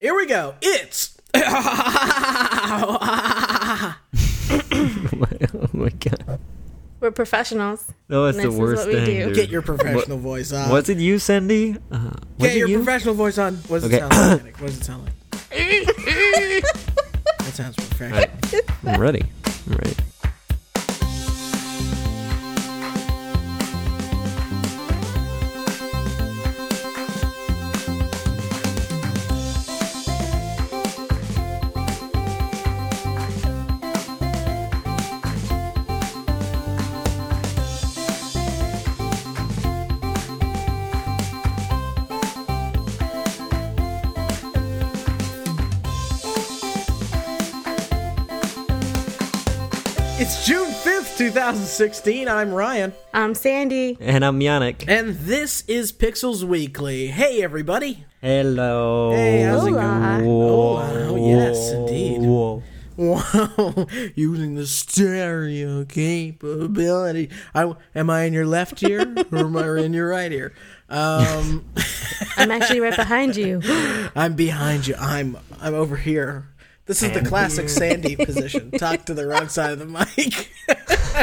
[0.00, 0.54] Here we go.
[0.62, 1.16] It's.
[1.34, 2.98] oh
[5.72, 6.38] my god.
[7.00, 7.84] We're professionals.
[8.08, 9.06] No, that's This the is worst what we thing.
[9.06, 9.24] do.
[9.26, 9.34] dude.
[9.34, 10.70] Get your professional voice on.
[10.70, 11.76] Was it you, Sandy?
[11.90, 11.98] Uh,
[12.38, 12.76] was Get it your you?
[12.78, 13.56] professional voice on.
[13.68, 14.04] What does Okay.
[14.04, 14.44] it sound like?
[14.44, 14.56] Nick?
[14.60, 15.12] What does it sound like?
[17.38, 18.20] that sounds professional.
[18.20, 18.94] Right.
[18.94, 19.24] I'm ready.
[19.68, 19.96] I'm ready.
[51.48, 52.28] 2016.
[52.28, 52.92] I'm Ryan.
[53.14, 53.96] I'm Sandy.
[54.00, 54.84] And I'm Yannick.
[54.86, 57.06] And this is Pixels Weekly.
[57.06, 58.04] Hey, everybody.
[58.20, 59.12] Hello.
[59.12, 60.18] Hey, how's it Hola.
[60.18, 60.26] going?
[60.28, 62.20] Oh, yes, indeed.
[62.20, 62.62] Whoa.
[62.98, 67.30] Wow, using the stereo capability.
[67.54, 70.52] I, am I in your left ear or am I in your right ear?
[70.90, 71.64] Um,
[72.36, 73.62] I'm actually right behind you.
[74.14, 74.96] I'm behind you.
[74.98, 76.48] I'm I'm over here.
[76.88, 78.70] This is the classic Sandy position.
[78.70, 80.50] Talk to the wrong side of the mic.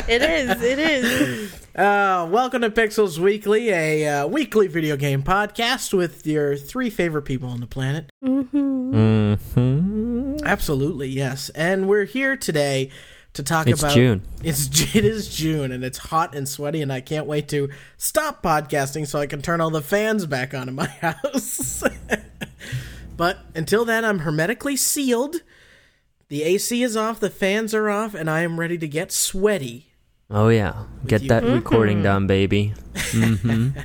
[0.07, 0.61] It is.
[0.61, 1.51] It is.
[1.75, 7.23] Uh, welcome to Pixels Weekly, a uh, weekly video game podcast with your three favorite
[7.23, 8.11] people on the planet.
[8.23, 9.35] Mm-hmm.
[10.45, 11.49] Absolutely, yes.
[11.49, 12.91] And we're here today
[13.33, 14.21] to talk It's about June.
[14.43, 18.43] It's it is June and it's hot and sweaty and I can't wait to stop
[18.43, 21.83] podcasting so I can turn all the fans back on in my house.
[23.17, 25.37] but until then I'm hermetically sealed.
[26.27, 29.91] The AC is off, the fans are off, and I am ready to get sweaty.
[30.29, 30.85] Oh yeah.
[31.05, 31.29] Get you.
[31.29, 32.73] that recording done, baby.
[33.15, 33.79] Mm-hmm.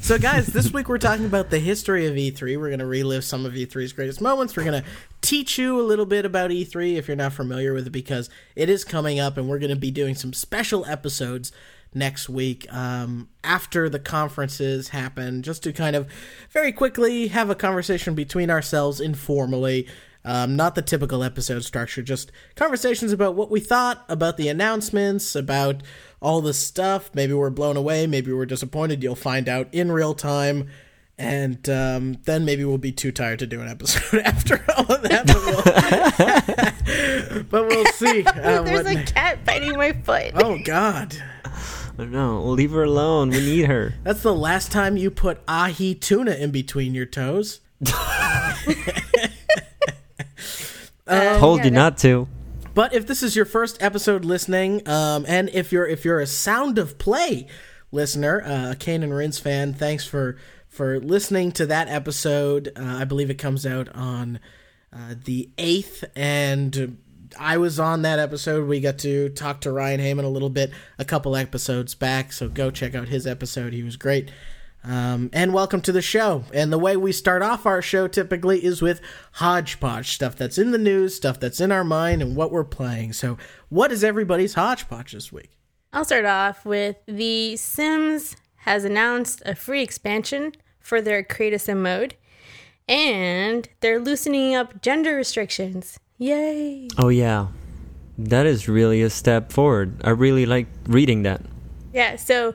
[0.00, 2.58] So, guys, this week we're talking about the history of E3.
[2.58, 4.56] We're going to relive some of E3's greatest moments.
[4.56, 4.88] We're going to
[5.20, 8.70] teach you a little bit about E3 if you're not familiar with it because it
[8.70, 11.52] is coming up, and we're going to be doing some special episodes
[11.92, 16.08] next week um, after the conferences happen, just to kind of
[16.50, 19.86] very quickly have a conversation between ourselves informally.
[20.28, 25.34] Um, not the typical episode structure, just conversations about what we thought, about the announcements,
[25.34, 25.82] about
[26.20, 27.10] all the stuff.
[27.14, 29.02] Maybe we're blown away, maybe we're disappointed.
[29.02, 30.68] You'll find out in real time.
[31.16, 35.02] And um, then maybe we'll be too tired to do an episode after all of
[35.02, 35.26] that.
[35.26, 35.42] But
[37.32, 38.22] we'll, but we'll see.
[38.24, 40.32] Uh, There's what- a cat biting my foot.
[40.34, 41.16] oh, God.
[41.98, 43.30] No, leave her alone.
[43.30, 43.94] We need her.
[44.04, 47.60] That's the last time you put ahi tuna in between your toes.
[51.08, 52.28] Uh, Told yeah, you that- not to.
[52.74, 56.26] But if this is your first episode listening, um, and if you're if you're a
[56.26, 57.48] Sound of Play
[57.90, 60.36] listener, uh, a Kane and Rins fan, thanks for
[60.68, 62.70] for listening to that episode.
[62.76, 64.38] Uh, I believe it comes out on
[64.92, 66.98] uh, the eighth, and
[67.36, 68.68] I was on that episode.
[68.68, 72.48] We got to talk to Ryan Heyman a little bit a couple episodes back, so
[72.48, 73.72] go check out his episode.
[73.72, 74.30] He was great.
[74.88, 76.44] Um, and welcome to the show.
[76.54, 80.70] And the way we start off our show typically is with hodgepodge stuff that's in
[80.70, 83.12] the news, stuff that's in our mind, and what we're playing.
[83.12, 83.36] So,
[83.68, 85.50] what is everybody's hodgepodge this week?
[85.92, 91.58] I'll start off with The Sims has announced a free expansion for their Create a
[91.58, 92.14] Sim mode,
[92.88, 95.98] and they're loosening up gender restrictions.
[96.16, 96.88] Yay!
[96.96, 97.48] Oh yeah.
[98.16, 100.00] That is really a step forward.
[100.02, 101.42] I really like reading that.
[101.92, 102.54] Yeah, so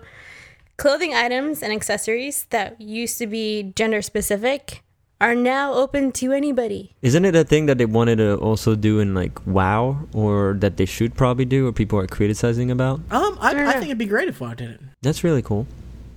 [0.77, 4.81] clothing items and accessories that used to be gender specific
[5.21, 6.93] are now open to anybody.
[7.01, 10.75] Isn't it a thing that they wanted to also do in like WoW, or that
[10.77, 12.99] they should probably do, or people are criticizing about?
[13.11, 13.71] Um, I, I Yeah.
[13.73, 14.81] think it'd be great if I did it.
[15.01, 15.65] That's really cool.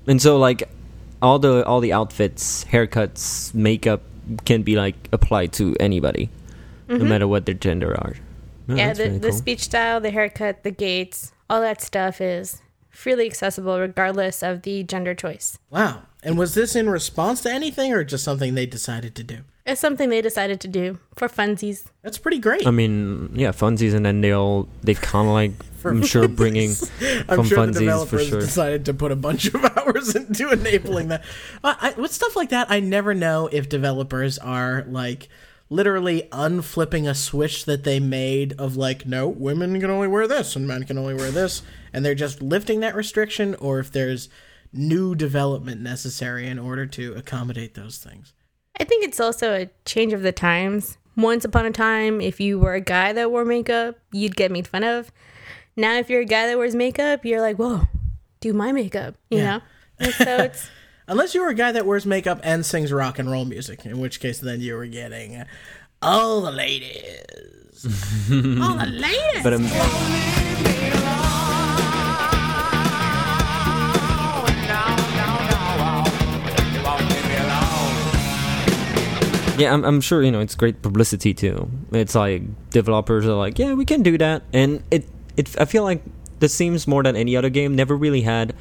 [0.09, 0.69] And so like
[1.23, 4.03] all the all the outfits, haircuts, makeup
[4.45, 6.29] can be like applied to anybody,
[6.89, 8.15] no matter what their gender are.
[8.17, 8.23] Oh,
[8.73, 8.79] Mm-hmm.
[8.79, 9.39] yeah, the, really the cool.
[9.39, 12.61] speech style, the haircut, the gaits, all that stuff is
[12.97, 15.59] freely accessible regardless of the gender choice.
[15.71, 16.03] Wow.
[16.23, 19.45] And was this in response to anything or just something they decided to do?
[19.67, 21.87] It's something they decided to do for funsies.
[22.03, 22.67] That's pretty great.
[22.67, 25.53] I mean, yeah, funsies, and then they'll they kind of like
[25.85, 26.71] I'm sure bringing
[27.29, 28.41] I'm from sure the funsies for developers sure.
[28.41, 31.25] decided to put a bunch of hours into enabling that.
[31.63, 35.29] Uh, I, with stuff like that, I never know if developers are like
[35.69, 40.55] literally unflipping a switch that they made of like, no, women can only wear this
[40.57, 44.29] and men can only wear this, and they're just lifting that restriction, or if there's
[44.73, 48.33] new development necessary in order to accommodate those things.
[48.79, 50.99] I think it's also a change of the times.
[51.17, 54.69] Once upon a time, if you were a guy that wore makeup, you'd get made
[54.69, 55.11] fun of.
[55.75, 57.83] Now, if you're a guy that wears makeup, you're like, whoa,
[58.41, 59.45] do my makeup, you Yeah.
[59.59, 59.61] know?
[59.99, 60.69] And so it's
[61.09, 64.01] Unless you were a guy that wears makeup and sings rock and roll music, in
[64.01, 65.45] which case then you were getting
[66.03, 67.23] all the ladies.
[68.61, 69.43] all the ladies.
[69.45, 69.63] But um,
[79.61, 81.71] yeah, I'm, I'm sure you know it's great publicity too.
[81.93, 85.85] It's like developers are like, yeah, we can do that, and it it I feel
[85.85, 86.03] like
[86.41, 88.57] The Sims more than any other game never really had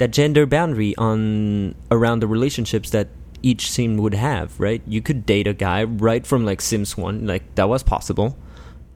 [0.00, 3.08] that gender boundary on around the relationships that
[3.42, 4.58] each sim would have.
[4.58, 8.36] Right, you could date a guy right from like Sims One, like that was possible.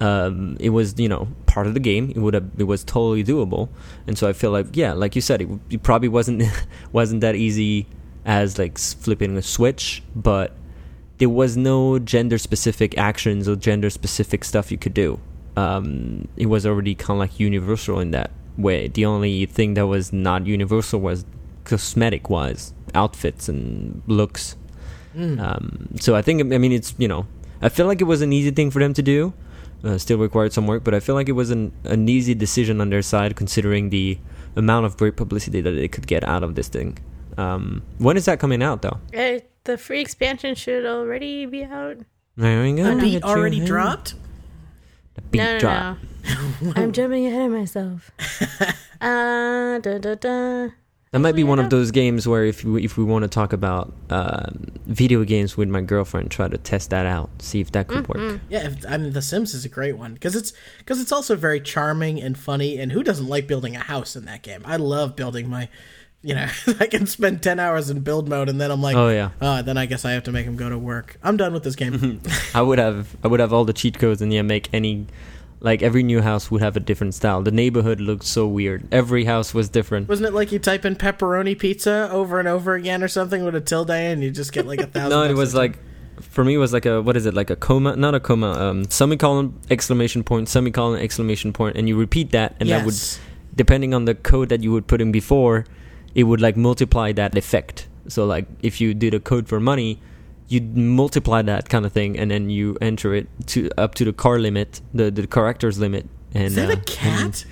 [0.01, 2.11] Um, it was you know part of the game.
[2.11, 3.69] It would have it was totally doable,
[4.07, 6.43] and so I feel like yeah, like you said, it, it probably wasn't
[6.93, 7.87] wasn't that easy
[8.25, 10.57] as like flipping a switch, but
[11.19, 15.21] there was no gender specific actions or gender specific stuff you could do.
[15.55, 18.89] Um, it was already kind of like universal in that way.
[18.89, 21.25] The only thing that was not universal was
[21.65, 24.57] cosmetic wise, outfits and looks.
[25.17, 27.27] Um, so I think I mean it's you know
[27.63, 29.33] I feel like it was an easy thing for them to do.
[29.85, 32.81] Uh, still required some work, but I feel like it was an an easy decision
[32.81, 34.19] on their side considering the
[34.57, 36.99] amount of great publicity that they could get out of this thing.
[37.37, 38.99] Um, when is that coming out though?
[39.17, 41.99] Uh, the free expansion should already be out.
[42.37, 42.95] There we go.
[42.95, 44.15] the beat already dropped?
[45.15, 45.99] The beat no, no, drop.
[46.03, 46.09] no.
[46.77, 48.11] I'm jumping ahead of myself.
[49.01, 50.69] uh, da, da, da.
[51.15, 53.53] That might be one of those games where if we, if we want to talk
[53.53, 57.87] about um, video games with my girlfriend, try to test that out, see if that
[57.87, 58.41] could work.
[58.49, 61.37] Yeah, if, I mean, The Sims is a great one because it's because it's also
[61.37, 62.81] very charming and funny.
[62.81, 64.63] And who doesn't like building a house in that game?
[64.65, 65.69] I love building my,
[66.21, 66.49] you know,
[66.81, 69.63] I can spend ten hours in build mode, and then I'm like, Oh yeah, oh,
[69.63, 71.17] then I guess I have to make him go to work.
[71.23, 72.23] I'm done with this game.
[72.55, 75.07] I would have I would have all the cheat codes and yeah, make any
[75.65, 77.43] like every new house would have a different style.
[77.43, 78.87] The neighborhood looked so weird.
[78.93, 80.09] Every house was different.
[80.09, 83.55] Wasn't it like you type in pepperoni pizza over and over again or something with
[83.55, 85.11] a tilde, and you just get like a thousand?
[85.11, 85.79] No, it was like
[86.21, 88.53] for me it was like a what is it like a comma not a comma
[88.53, 92.95] um semicolon exclamation point semicolon exclamation point and you repeat that and that would
[93.57, 95.65] depending on the code that you would put in before,
[96.15, 97.89] it would like multiply that effect.
[98.09, 100.01] So like if you did a code for money,
[100.55, 104.13] you'd multiply that kind of thing, and then you enter it to up to the
[104.13, 106.07] car limit, the the characters limit.
[106.35, 107.45] And Is that uh, a cat?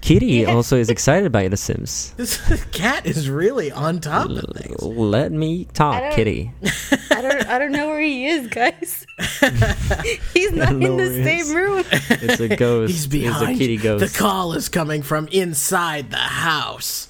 [0.00, 0.54] Kitty Yeah.
[0.54, 2.14] also is excited by The Sims.
[2.16, 2.40] This
[2.72, 4.80] cat is really on top of things.
[4.82, 6.52] Let me talk, don't- Kitty.
[7.10, 9.04] I don't I don't know where he is, guys.
[10.32, 11.24] He's not in the where he is.
[11.48, 11.84] same room.
[11.92, 12.92] It's a ghost.
[12.92, 13.56] He's It's behind.
[13.56, 14.00] a kitty ghost.
[14.12, 17.08] The call is coming from inside the house.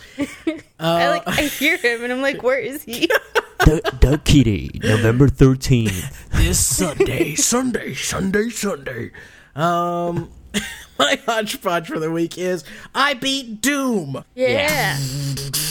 [0.81, 3.08] I like I hear him and I'm like, where is he?
[3.65, 6.29] The, the kitty, November thirteenth.
[6.33, 9.11] this Sunday, Sunday, Sunday, Sunday.
[9.55, 10.31] Um,
[10.99, 12.65] my hodgepodge for the week is
[12.95, 14.25] I beat Doom.
[14.35, 14.97] Yeah.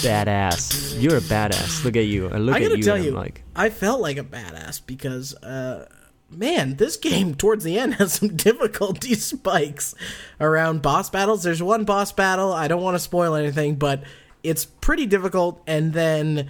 [0.02, 1.02] Badass.
[1.02, 1.84] You're a badass.
[1.84, 2.30] Look at you.
[2.30, 4.86] I look I gotta you tell and I'm you, like, I felt like a badass
[4.86, 5.88] because, uh,
[6.30, 9.96] man, this game towards the end has some difficulty spikes
[10.40, 11.44] around boss battles.
[11.44, 12.54] There's one boss battle.
[12.54, 14.04] I don't want to spoil anything, but
[14.44, 16.50] it's pretty difficult, and then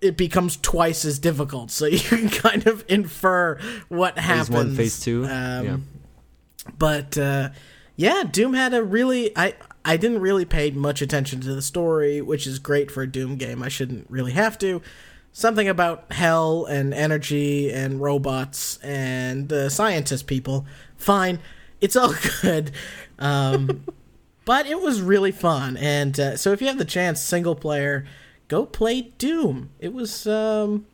[0.00, 1.70] it becomes twice as difficult.
[1.70, 3.58] So you can kind of infer
[3.88, 4.48] what happens.
[4.48, 5.24] phase one, phase two.
[5.24, 5.76] Um, yeah.
[6.78, 7.50] but uh,
[7.96, 9.54] yeah, Doom had a really I
[9.84, 13.36] I didn't really pay much attention to the story, which is great for a Doom
[13.36, 13.62] game.
[13.62, 14.82] I shouldn't really have to.
[15.32, 20.66] Something about hell and energy and robots and uh, scientist people.
[20.96, 21.38] Fine,
[21.80, 22.70] it's all good.
[23.18, 23.84] Um,
[24.44, 28.04] but it was really fun, and uh, so if you have the chance, single player,
[28.48, 29.70] go play Doom.
[29.78, 30.86] It was um,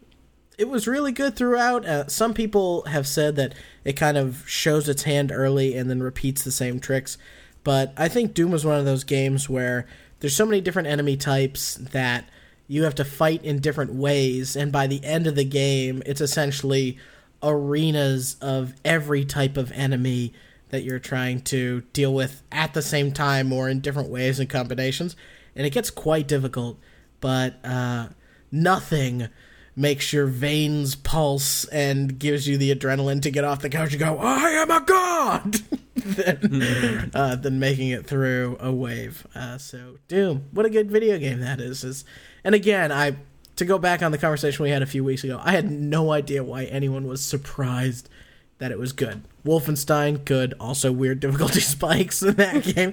[0.59, 1.87] it was really good throughout.
[1.87, 6.03] Uh, some people have said that it kind of shows its hand early and then
[6.03, 7.17] repeats the same tricks.
[7.63, 9.87] But I think Doom was one of those games where
[10.21, 12.29] there's so many different enemy types that
[12.69, 16.21] you have to fight in different ways, and by the end of the game, it's
[16.21, 16.99] essentially
[17.43, 20.33] arenas of every type of enemy
[20.71, 24.49] that you're trying to deal with at the same time or in different ways and
[24.49, 25.15] combinations.
[25.55, 26.79] And it gets quite difficult,
[27.25, 28.07] but uh,
[28.53, 29.29] nothing
[29.75, 34.01] makes your veins pulse and gives you the adrenaline to get off the couch and
[34.01, 35.55] go, I am a god!
[35.95, 39.27] than, uh, than making it through a wave.
[39.35, 41.83] Uh, so, Doom, what a good video game that is.
[41.83, 42.05] is.
[42.45, 43.17] And again, I
[43.57, 46.13] to go back on the conversation we had a few weeks ago, I had no
[46.13, 48.11] idea why anyone was surprised
[48.59, 49.23] that it was good.
[49.47, 50.53] Wolfenstein, good.
[50.61, 52.93] Also, weird difficulty spikes in that game.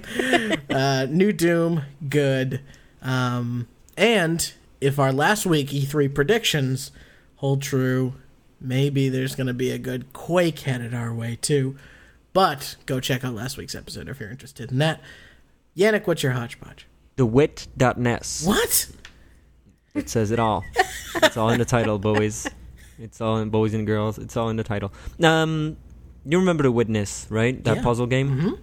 [0.70, 2.62] uh, New Doom, good.
[3.02, 6.90] Um, and if our last week E3 predictions
[7.36, 8.14] hold true,
[8.60, 11.76] maybe there's going to be a good Quake headed our way too.
[12.32, 15.00] But go check out last week's episode if you're interested in that.
[15.76, 16.86] Yannick, what's your hodgepodge?
[17.16, 18.42] the wit.nes.
[18.46, 18.86] What?
[19.94, 20.64] It says it all.
[21.16, 22.48] it's all in the title, boys.
[22.98, 24.16] It's all in boys and girls.
[24.16, 24.90] It's all in the title.
[25.22, 25.76] Um,
[26.24, 27.62] you remember the Witness, right?
[27.64, 27.82] That Yeah.
[27.82, 28.40] puzzle game.
[28.40, 28.58] Mhm.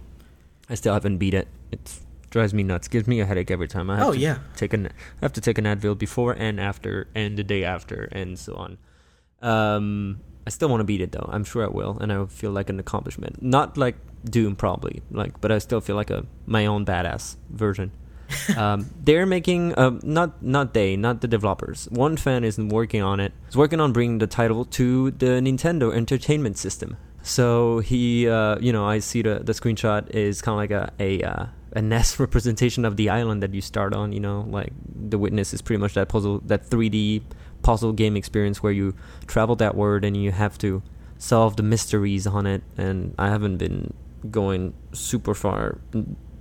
[0.68, 1.46] I still haven't beat it.
[1.70, 2.88] It drives me nuts.
[2.88, 3.90] Gives me a headache every time.
[3.90, 4.38] I have Oh, to yeah.
[4.56, 4.90] take an I
[5.22, 8.78] have to take an Advil before and after and the day after and so on.
[9.42, 11.28] Um, I still want to beat it though.
[11.32, 13.42] I'm sure I will, and I feel like an accomplishment.
[13.42, 17.92] Not like Doom, probably like, but I still feel like a my own badass version.
[18.56, 21.88] um, they're making uh, not not they, not the developers.
[21.90, 23.32] One fan is working on it.
[23.46, 26.96] He's working on bringing the title to the Nintendo Entertainment System.
[27.22, 30.92] So he, uh, you know, I see the the screenshot is kind of like a
[31.00, 34.12] a uh, a NES representation of the island that you start on.
[34.12, 37.22] You know, like the Witness is pretty much that puzzle, that 3D
[37.62, 38.94] puzzle game experience where you
[39.26, 40.82] travel that world and you have to
[41.18, 42.62] solve the mysteries on it.
[42.78, 43.92] And I haven't been
[44.30, 45.78] going super far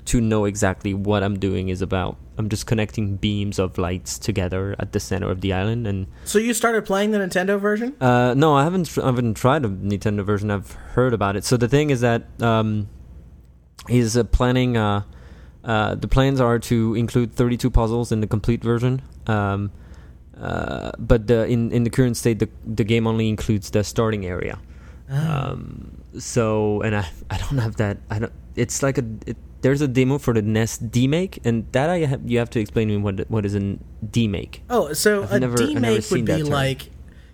[0.06, 2.18] to know exactly what I'm doing is about.
[2.38, 6.40] I'm just connecting beams of lights together at the center of the island and So
[6.40, 7.96] you started playing the Nintendo version?
[8.02, 8.98] uh, no, I haven't.
[8.98, 10.50] I haven't tried a Nintendo version.
[10.50, 11.44] I've heard about it.
[11.44, 12.88] So the thing is that um,
[13.90, 14.78] he's uh, planning.
[14.78, 15.04] Uh,
[15.64, 19.02] uh, the plans are to include 32 puzzles in the complete version.
[19.28, 19.72] Um,
[20.40, 24.26] uh, but the, in in the current state, the the game only includes the starting
[24.26, 24.58] area.
[25.10, 27.98] Um, so and I I don't have that.
[28.10, 28.32] I don't.
[28.56, 29.04] It's like a.
[29.26, 32.62] It, there's a demo for the NES demake, and that I have, you have to
[32.62, 34.60] explain to me what what is a demake.
[34.70, 36.92] Oh, so I've a never- I've never remake would be like,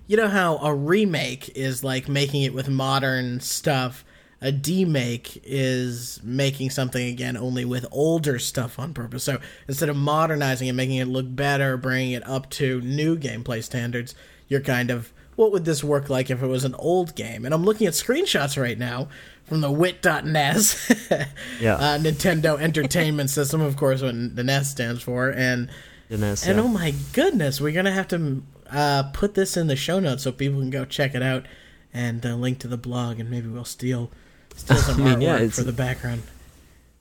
[0.07, 4.03] you know how a remake is like making it with modern stuff.
[4.41, 9.23] A demake is making something again only with older stuff on purpose.
[9.23, 13.63] So instead of modernizing it, making it look better, bringing it up to new gameplay
[13.63, 14.13] standards,
[14.47, 17.43] you're kind of what would this work like if it was an old game?
[17.45, 19.09] And I'm looking at screenshots right now
[19.43, 20.89] from the wit.nes
[21.59, 21.75] Yeah.
[21.75, 25.69] uh, Nintendo Entertainment System, of course, what the NES stands for, and
[26.09, 26.63] NES, and yeah.
[26.63, 30.31] oh my goodness, we're gonna have to uh, put this in the show notes so
[30.31, 31.45] people can go check it out
[31.93, 34.11] and uh, link to the blog, and maybe we'll steal
[34.55, 36.23] steal some I mean, yeah, it's- for the background.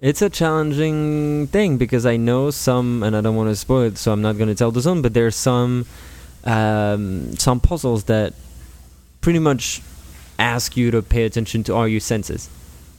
[0.01, 3.97] It's a challenging thing because I know some, and I don't want to spoil it,
[3.97, 5.01] so I'm not going to tell the zone.
[5.01, 5.87] But there's some
[6.45, 8.35] um, some puzzles that
[9.23, 9.81] pretty much
[10.39, 12.51] ask you to pay attention to all your senses,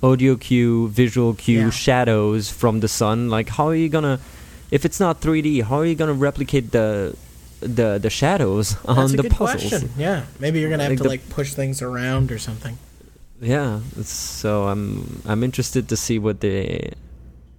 [0.02, 1.70] audio cue, visual cue, Yeah.
[1.70, 3.30] shadows from the sun.
[3.30, 4.20] Like, how are you gonna,
[4.72, 7.16] if it's not 3D, how are you gonna replicate the
[7.62, 9.70] the the shadows on That's a the good puzzles?
[9.70, 9.90] question.
[9.98, 12.80] Yeah, maybe you're gonna have Like to like push things around or something.
[13.42, 16.92] Yeah, so I'm I'm interested to see what the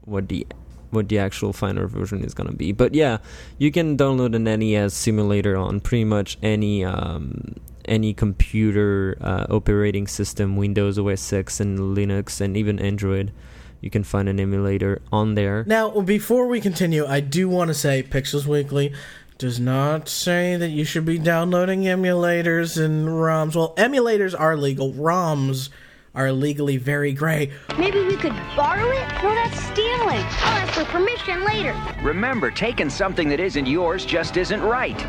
[0.05, 0.47] what the
[0.91, 2.73] what the actual final version is gonna be.
[2.73, 3.19] But yeah,
[3.59, 10.07] you can download an NES simulator on pretty much any um, any computer uh, operating
[10.07, 13.33] system, Windows OS X and Linux and even Android.
[13.81, 15.63] You can find an emulator on there.
[15.67, 18.93] Now, before we continue, I do want to say Pixels Weekly
[19.39, 23.55] does not say that you should be downloading emulators and ROMs.
[23.55, 24.93] Well, emulators are legal.
[24.93, 25.69] ROMs
[26.15, 27.53] are legally very gray.
[27.79, 29.23] Maybe we could borrow it?
[29.23, 30.25] No, that's stealing.
[30.41, 31.77] I'll ask for permission later.
[32.03, 35.07] Remember, taking something that isn't yours just isn't right.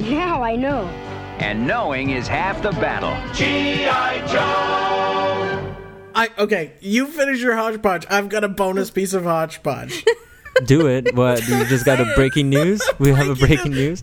[0.00, 0.86] Now I know.
[1.38, 3.14] And knowing is half the battle.
[3.32, 4.26] G.I.
[4.26, 5.76] Joe!
[6.16, 8.04] I okay, you finish your hodgepodge.
[8.10, 10.04] I've got a bonus piece of hodgepodge.
[10.64, 11.14] Do it.
[11.14, 11.46] What?
[11.46, 12.82] You just got a breaking news?
[12.98, 14.02] We have a breaking news?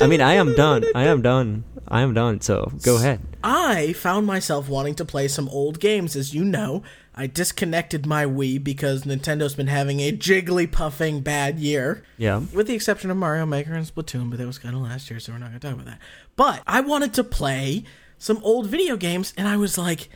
[0.00, 0.84] I mean, I am done.
[0.94, 1.64] I am done.
[1.88, 2.40] I am done.
[2.40, 3.20] So go ahead.
[3.44, 6.16] I found myself wanting to play some old games.
[6.16, 6.82] As you know,
[7.14, 12.02] I disconnected my Wii because Nintendo's been having a jiggly puffing bad year.
[12.16, 12.42] Yeah.
[12.52, 15.20] With the exception of Mario Maker and Splatoon, but that was kind of last year,
[15.20, 15.98] so we're not going to talk about that.
[16.36, 17.84] But I wanted to play
[18.16, 20.08] some old video games, and I was like,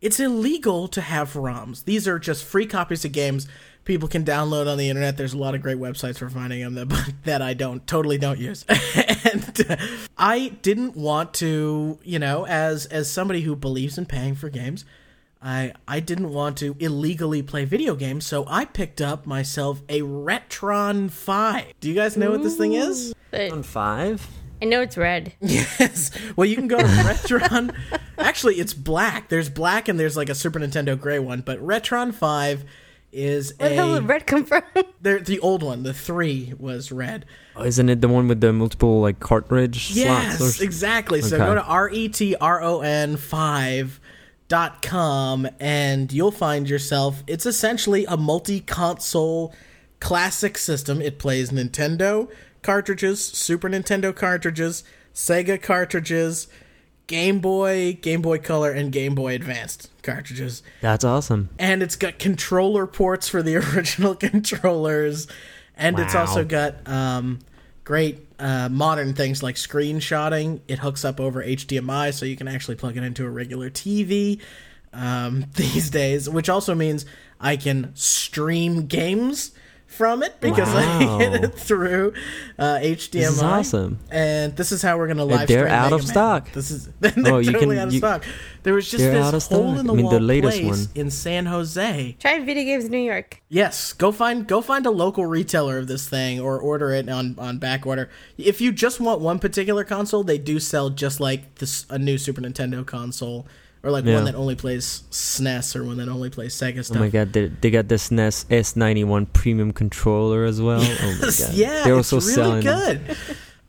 [0.00, 1.84] it's illegal to have ROMs.
[1.84, 3.48] These are just free copies of games
[3.88, 5.16] people can download on the internet.
[5.16, 8.38] There's a lot of great websites for finding them that, that I don't totally don't
[8.38, 8.64] use.
[9.32, 9.76] and uh,
[10.16, 14.84] I didn't want to, you know, as as somebody who believes in paying for games,
[15.42, 20.02] I I didn't want to illegally play video games, so I picked up myself a
[20.02, 21.72] Retron 5.
[21.80, 23.14] Do you guys know what this thing is?
[23.30, 24.28] But On five?
[24.60, 25.32] I know it's red.
[25.40, 26.10] Yes.
[26.36, 27.74] Well, you can go to Retron.
[28.18, 29.28] Actually, it's black.
[29.28, 32.64] There's black and there's like a Super Nintendo gray one, but Retron 5
[33.12, 34.62] is Where the hell a did red come from?
[35.00, 35.82] they're- the old one.
[35.82, 37.24] The 3 was red.
[37.56, 40.60] Oh, isn't it the one with the multiple like cartridge Yes, slots?
[40.60, 41.22] or- exactly.
[41.22, 41.44] So Okay.
[41.46, 44.00] go to R E T R O N 5
[44.48, 49.54] dot com and you'll find yourself it's essentially a multi-console
[50.00, 52.30] classic system it plays nintendo
[52.62, 54.84] cartridges super nintendo cartridges
[55.14, 56.48] sega cartridges
[57.08, 60.62] game boy game boy color and game boy advanced cartridges.
[60.80, 61.48] That's awesome.
[61.58, 65.26] and it's got controller ports for the original controllers.
[65.76, 67.38] And it's also got um,
[67.84, 72.74] great uh, modern things like screenshotting, it hooks up over HDMI, so you can actually
[72.74, 74.40] plug it into a regular TV
[74.92, 77.06] um, these days, which also means
[77.40, 79.52] I can stream games
[79.88, 81.16] from it because Wow.
[81.16, 82.12] I get it through
[82.58, 83.10] uh, HDMI.
[83.10, 83.98] This is awesome.
[84.10, 85.48] And this is how we're gonna live.
[85.48, 86.08] they're stream out Mega of Man.
[86.08, 86.52] stock.
[86.52, 88.24] This is they're Oh, you totally can- out of you- stock.
[88.64, 89.80] There was just They're this out of hole stock.
[89.80, 90.88] in the I mean, wall the latest place one.
[90.94, 92.16] in San Jose.
[92.20, 93.40] Try Video Games New York.
[93.48, 97.34] Yes, go find go find a local retailer of this thing or order it on
[97.38, 98.10] on back order.
[98.36, 102.18] If you just want one particular console, they do sell just like this a new
[102.18, 103.46] Super Nintendo console
[103.82, 104.14] or like Yeah.
[104.16, 106.96] one that only plays SNES or one that only plays Sega stuff.
[106.96, 110.80] Oh my god, they, they got this NES S91 premium controller as well.
[110.82, 111.52] Oh my god.
[111.54, 113.16] yeah, They're it's also really selling good.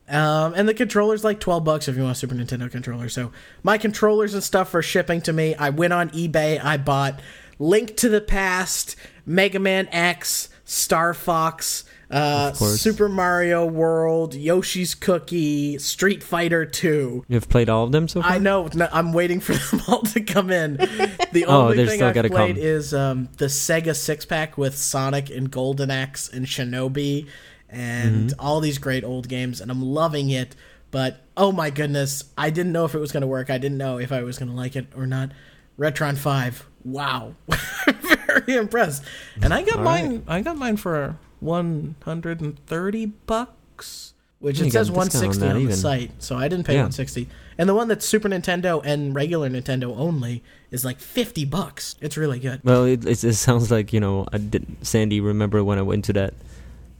[0.07, 3.09] um, and the controller's like twelve bucks if you want a Super Nintendo controller.
[3.09, 3.31] So
[3.63, 5.53] my controllers and stuff are shipping to me.
[5.55, 6.63] I went on eBay.
[6.63, 7.19] I bought
[7.59, 12.53] Link to the Past, Mega Man X, Star Fox, uh.
[12.53, 17.23] Super Mario World, Yoshi's Cookie, Street Fighter Two.
[17.27, 18.31] You've played all of them so far?
[18.31, 18.67] I know.
[18.73, 20.77] no, I'm waiting for them all to come in.
[20.77, 22.63] The Oh, only they're thing I've played come.
[22.63, 27.27] is um, the Sega six pack with Sonic and Golden Axe and Shinobi
[27.69, 28.39] and Mm-hmm.
[28.39, 30.55] all these great old games, and I'm loving it.
[30.91, 33.51] But oh my goodness, I didn't know if it was going to work.
[33.51, 35.29] I didn't know if I was going to like it or not.
[35.77, 37.35] Retron Five, wow,
[37.87, 39.03] very impressed.
[39.41, 40.23] And I got All mine.
[40.27, 44.13] I got mine for 130 bucks.
[44.39, 46.73] Which You it says a discount on 160 on the site, so I didn't pay
[46.75, 46.83] Yeah.
[46.83, 47.27] 160.
[47.57, 51.97] And the one that's Super Nintendo and regular Nintendo only is like 50 bucks.
[51.99, 52.61] It's really good.
[52.63, 56.05] Well, it, it, it sounds like, you know, I didn't Sandy, remember when I went
[56.05, 56.35] to that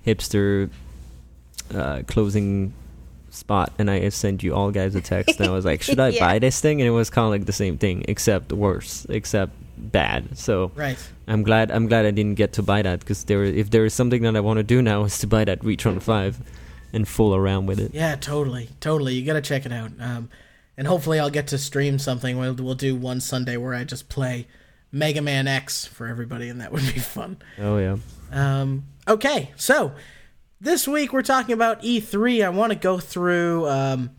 [0.06, 0.70] hipster
[1.74, 2.74] uh, closing
[3.34, 6.08] spot and I sent you all guys a text and I was like, should I
[6.16, 6.26] Yeah.
[6.28, 6.82] buy this thing?
[6.82, 10.38] And it was kind of like the same thing, except worse, except bad.
[10.38, 10.98] So Right.
[11.28, 13.94] I'm glad I'm glad I didn't get to buy that because there if there is
[13.94, 16.40] something that I want to do now is to buy that Retron Five
[16.92, 17.94] and fool around with it.
[17.94, 19.14] Yeah, totally, totally.
[19.14, 19.92] You gotta check it out.
[20.00, 20.30] Um,
[20.76, 22.38] and hopefully I'll get to stream something.
[22.40, 24.48] We'll we'll do one Sunday where I just play
[24.92, 27.38] Mega Man X for everybody, and that would be fun.
[27.60, 27.98] Oh yeah.
[28.32, 29.92] Um, okay, so
[30.62, 32.44] this week we're talking about E3.
[32.44, 34.12] I want to go through um,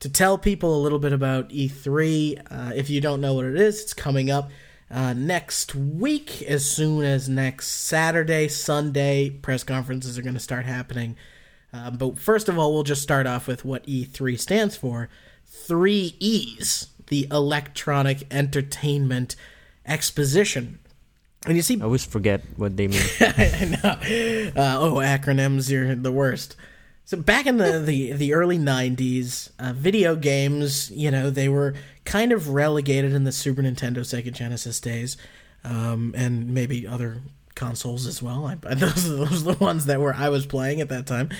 [0.00, 2.40] to tell people a little bit about E3.
[2.50, 4.50] Uh, if you don't know what it is, it's coming up
[4.90, 9.30] uh, next week, as soon as next Saturday, Sunday.
[9.30, 11.16] Press conferences are going to start happening.
[11.72, 15.08] Uh, but first of all, we'll just start off with what E3 stands for.
[15.46, 19.34] Three E's: the Electronic Entertainment
[19.84, 20.78] Exposition.
[21.46, 23.02] And you see, I always forget what they mean.
[23.20, 23.90] I know.
[24.60, 26.56] Uh, oh, acronyms, you're the worst.
[27.04, 31.74] So back in the, the, the early 90s, uh, video games, you know, they were
[32.04, 35.16] kind of relegated in the Super Nintendo, Sega Genesis days,
[35.64, 37.22] um, and maybe other
[37.54, 38.46] consoles as well.
[38.46, 41.30] I, those, those are the ones that were I was playing at that time.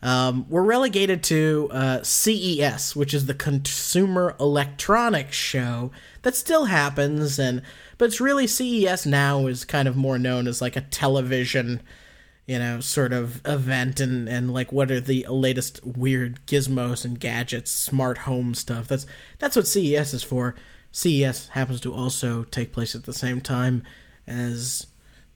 [0.00, 5.90] Um, were relegated to uh, CES, which is the Consumer Electronics Show
[6.22, 7.62] that still happens, and
[7.98, 11.80] but it's really CES now is kind of more known as like a television
[12.48, 17.20] you know, sort of event and, and like what are the latest weird gizmos and
[17.20, 18.88] gadgets, smart home stuff.
[18.88, 19.06] That's
[19.38, 20.54] that's what CES is for.
[20.90, 23.82] CES happens to also take place at the same time
[24.26, 24.86] as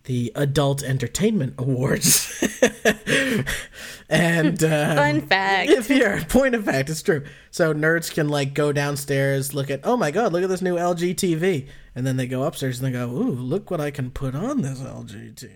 [0.05, 2.43] the Adult Entertainment Awards.
[4.09, 5.69] and uh, Fun fact.
[5.69, 7.27] if you're point of fact, it's true.
[7.51, 10.77] So nerds can like go downstairs, look at oh my god, look at this new
[10.77, 14.11] LG TV, and then they go upstairs and they go, ooh, look what I can
[14.11, 15.51] put on this LG TV.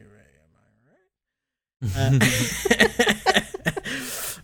[1.82, 2.22] Am I right?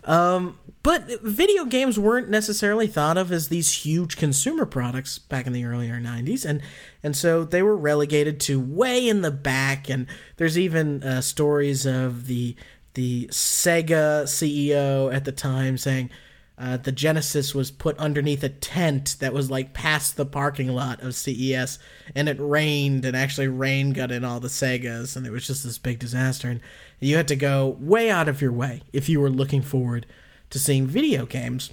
[0.05, 5.47] Uh, um, but video games weren't necessarily thought of as these huge consumer products back
[5.47, 6.61] in the earlier 90s and
[7.01, 11.85] and so they were relegated to way in the back and there's even uh, stories
[11.85, 12.55] of the
[12.95, 16.09] the Sega CEO at the time saying
[16.57, 21.01] uh, the Genesis was put underneath a tent that was like past the parking lot
[21.01, 21.79] of CES,
[22.15, 25.63] and it rained, and actually rain got in all the Segas, and it was just
[25.63, 26.49] this big disaster.
[26.49, 26.61] And
[26.99, 30.05] you had to go way out of your way if you were looking forward
[30.51, 31.71] to seeing video games.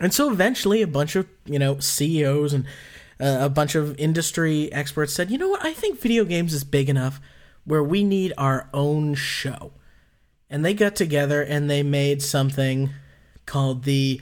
[0.00, 2.64] And so eventually, a bunch of you know CEOs and
[3.18, 6.64] uh, a bunch of industry experts said, you know what, I think video games is
[6.64, 7.20] big enough
[7.64, 9.72] where we need our own show.
[10.48, 12.90] And they got together and they made something
[13.46, 14.20] called the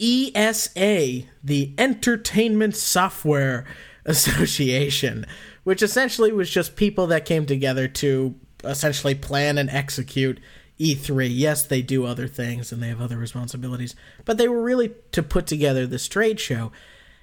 [0.00, 3.64] ESA, the Entertainment Software
[4.04, 5.24] Association,
[5.64, 8.34] which essentially was just people that came together to
[8.64, 10.38] essentially plan and execute
[10.78, 11.28] E3.
[11.32, 15.22] Yes, they do other things and they have other responsibilities, but they were really to
[15.22, 16.72] put together this trade show.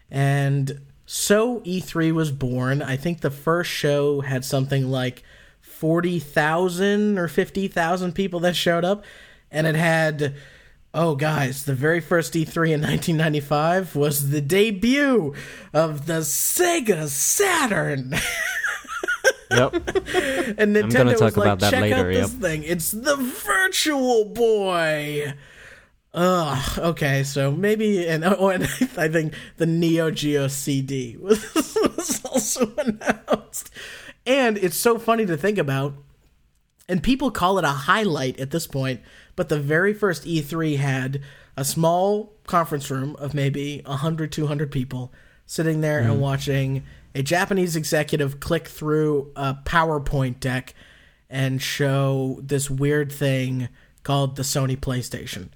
[0.09, 2.81] And so E3 was born.
[2.81, 5.23] I think the first show had something like
[5.61, 9.03] 40,000 or 50,000 people that showed up,
[9.51, 10.35] and it had
[10.95, 15.33] Oh, guys, the very first E3 in 1995 was the debut
[15.73, 18.13] of the Sega Saturn.
[19.51, 19.73] Yep.
[20.57, 22.41] And Nintendo gonna was talk like, about that check later, out this yep.
[22.41, 22.63] thing.
[22.63, 25.33] It's the Virtual Boy.
[26.13, 26.79] Ugh.
[26.79, 28.63] Okay, so maybe and oh, and
[28.97, 33.71] I think the Neo Geo CD was, was also announced,
[34.25, 35.93] and it's so funny to think about.
[36.89, 38.99] And people call it a highlight at this point,
[39.35, 41.21] but the very first E3 had
[41.55, 45.11] a small conference room of maybe 100, 200 people
[45.45, 46.19] sitting there and mm.
[46.19, 46.83] watching
[47.15, 50.73] a Japanese executive click through a PowerPoint deck
[51.29, 53.69] and show this weird thing
[54.03, 55.49] called the Sony PlayStation.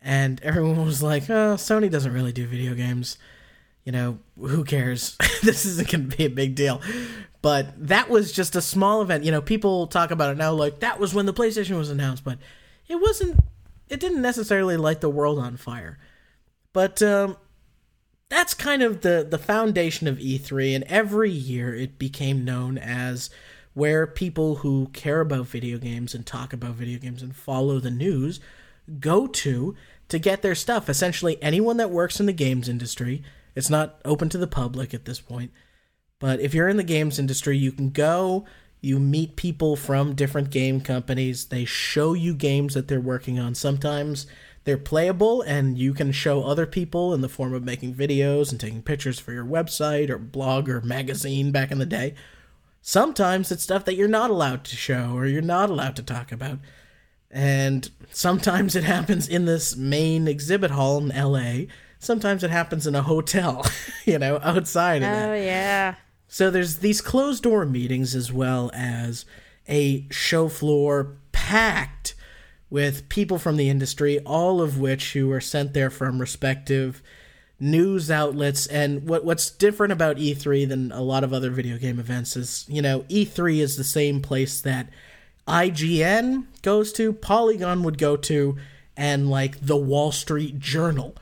[0.00, 3.18] And everyone was like, oh, Sony doesn't really do video games.
[3.84, 5.16] You know, who cares?
[5.42, 6.80] this isn't going to be a big deal.
[7.42, 9.24] But that was just a small event.
[9.24, 12.22] You know, people talk about it now like that was when the PlayStation was announced,
[12.22, 12.38] but
[12.90, 13.40] it wasn't,
[13.88, 15.98] it didn't necessarily light the world on fire.
[16.72, 17.36] But um,
[18.30, 23.28] that's kind of the the foundation of E3 and every year it became known as
[23.74, 27.90] where people who care about video games and talk about video games and follow the
[27.90, 28.40] news
[28.98, 29.76] go to
[30.08, 33.22] to get their stuff essentially anyone that works in the games industry
[33.54, 35.50] it's not open to the public at this point
[36.18, 38.44] but if you're in the games industry you can go
[38.80, 43.54] you meet people from different game companies they show you games that they're working on
[43.54, 44.26] sometimes
[44.64, 48.60] they're playable and you can show other people in the form of making videos and
[48.60, 52.14] taking pictures for your website or blog or magazine back in the day.
[52.82, 56.30] Sometimes it's stuff that you're not allowed to show or you're not allowed to talk
[56.30, 56.58] about.
[57.30, 61.72] And sometimes it happens in this main exhibit hall in LA.
[61.98, 63.64] Sometimes it happens in a hotel,
[64.04, 65.30] you know, outside of oh, that.
[65.30, 65.94] Oh yeah.
[66.32, 69.24] So there's these closed door meetings as well as
[69.68, 72.14] a show floor packed
[72.70, 77.02] with people from the industry, all of which who are sent there from respective
[77.58, 78.68] news outlets.
[78.68, 82.64] And what what's different about E3 than a lot of other video game events is,
[82.68, 84.88] you know, E3 is the same place that
[85.48, 88.56] IGN goes to, Polygon would go to,
[88.96, 91.16] and like the Wall Street Journal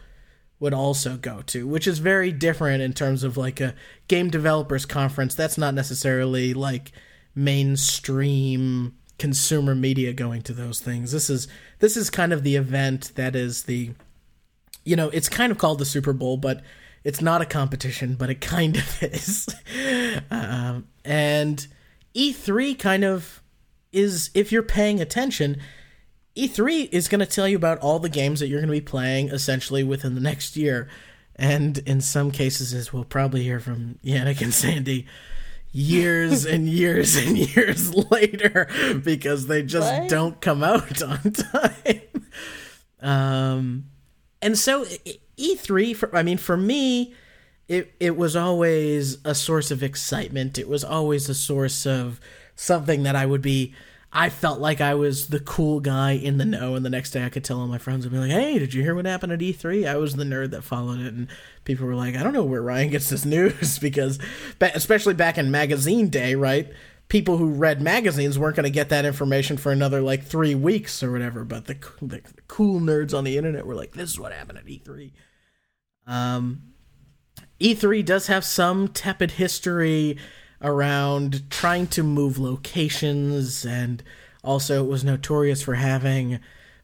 [0.60, 3.74] would also go to, which is very different in terms of like a
[4.08, 5.34] game developers conference.
[5.34, 6.92] That's not necessarily like
[7.34, 11.12] mainstream consumer media going to those things.
[11.12, 13.90] This is this is kind of the event that is the
[14.88, 16.62] you know, it's kind of called the Super Bowl, but
[17.04, 19.54] it's not a competition, but it kind of is.
[20.30, 21.66] um, and
[22.14, 23.42] E3 kind of
[23.92, 25.60] is, if you're paying attention,
[26.38, 28.80] E3 is going to tell you about all the games that you're going to be
[28.80, 30.88] playing essentially within the next year.
[31.36, 35.06] And in some cases, as we'll probably hear from Yannick and Sandy,
[35.72, 38.68] years and years and years later
[39.04, 40.08] because they just What?
[40.08, 42.02] don't come out on time.
[43.00, 43.84] Um,
[44.42, 45.20] and so E-
[45.56, 47.14] E3, for, I mean, for me,
[47.68, 50.58] it it was always a source of excitement.
[50.58, 52.18] It was always a source of
[52.56, 53.74] something that I would be.
[54.18, 57.24] I felt like I was the cool guy in the know, and the next day
[57.24, 59.30] I could tell all my friends and be like, "Hey, did you hear what happened
[59.30, 61.28] at E3?" I was the nerd that followed it, and
[61.62, 64.18] people were like, "I don't know where Ryan gets this news," because,
[64.60, 66.68] especially back in magazine day, right?
[67.06, 71.00] People who read magazines weren't going to get that information for another like three weeks
[71.00, 71.44] or whatever.
[71.44, 74.66] But the, the cool nerds on the internet were like, "This is what happened at
[74.66, 75.12] E3."
[76.08, 76.72] Um,
[77.60, 80.18] E3 does have some tepid history
[80.62, 84.02] around trying to move locations, and
[84.42, 86.40] also it was notorious for having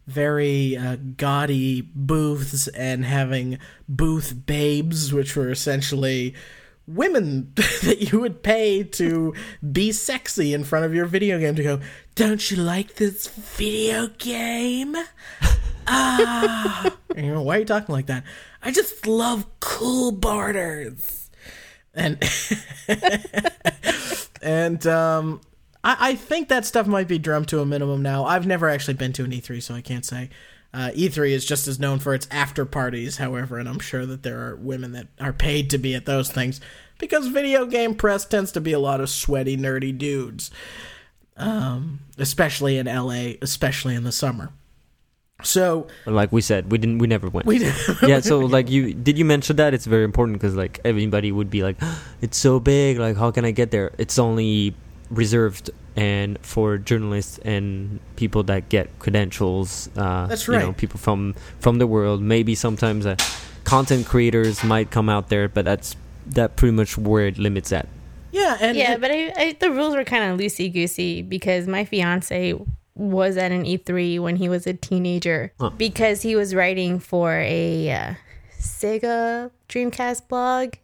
[0.07, 3.59] very uh, gaudy booths and having
[3.89, 6.35] booth babes, which were essentially
[6.87, 9.35] women that you would pay to
[9.73, 11.81] be sexy in front of your video game to go,
[12.15, 14.97] Don't you like this video game?
[15.87, 16.97] ah.
[17.15, 18.25] And you're, why are you talking like that?
[18.63, 21.24] I just love cool barters.
[21.95, 22.23] And
[24.43, 25.41] and um
[25.85, 28.25] I, I think that stuff might be drummed to a minimum now.
[28.25, 30.31] I've never actually been to an E3, so I can't say.
[30.73, 34.25] Uh, E3 is just as known for its after parties, however, and I'm sure that
[34.25, 36.61] there are women that are paid to be at those things
[36.99, 40.51] because video game press tends to be a lot of sweaty, nerdy dudes,
[41.37, 44.51] um, especially in LA, especially in the summer.
[45.43, 46.99] So like we said, we didn't.
[46.99, 47.47] We never went.
[47.47, 47.59] we
[48.07, 48.21] yeah.
[48.21, 51.63] So like you did you mention that it's very important because like everybody would be
[51.63, 51.77] like,
[52.23, 52.99] it's so big.
[52.99, 53.93] Like how can I get there?
[53.99, 54.75] It's only
[55.11, 59.89] reserved and for journalists and people that get credentials.
[59.97, 60.77] Uh, That's You know, right.
[60.77, 62.23] people from from the world.
[62.23, 63.17] Maybe sometimes uh,
[63.65, 67.87] content creators might come out there, but that's that pretty much where it limits at.
[68.33, 71.67] yeah, and Yeah, and- but I, I, the rules were kind of loosey goosey because
[71.69, 72.55] my fiance
[72.95, 77.91] was at an E3 when he was a teenager because he was writing for a
[77.91, 78.15] uh,
[78.59, 80.75] Sega Dreamcast blog.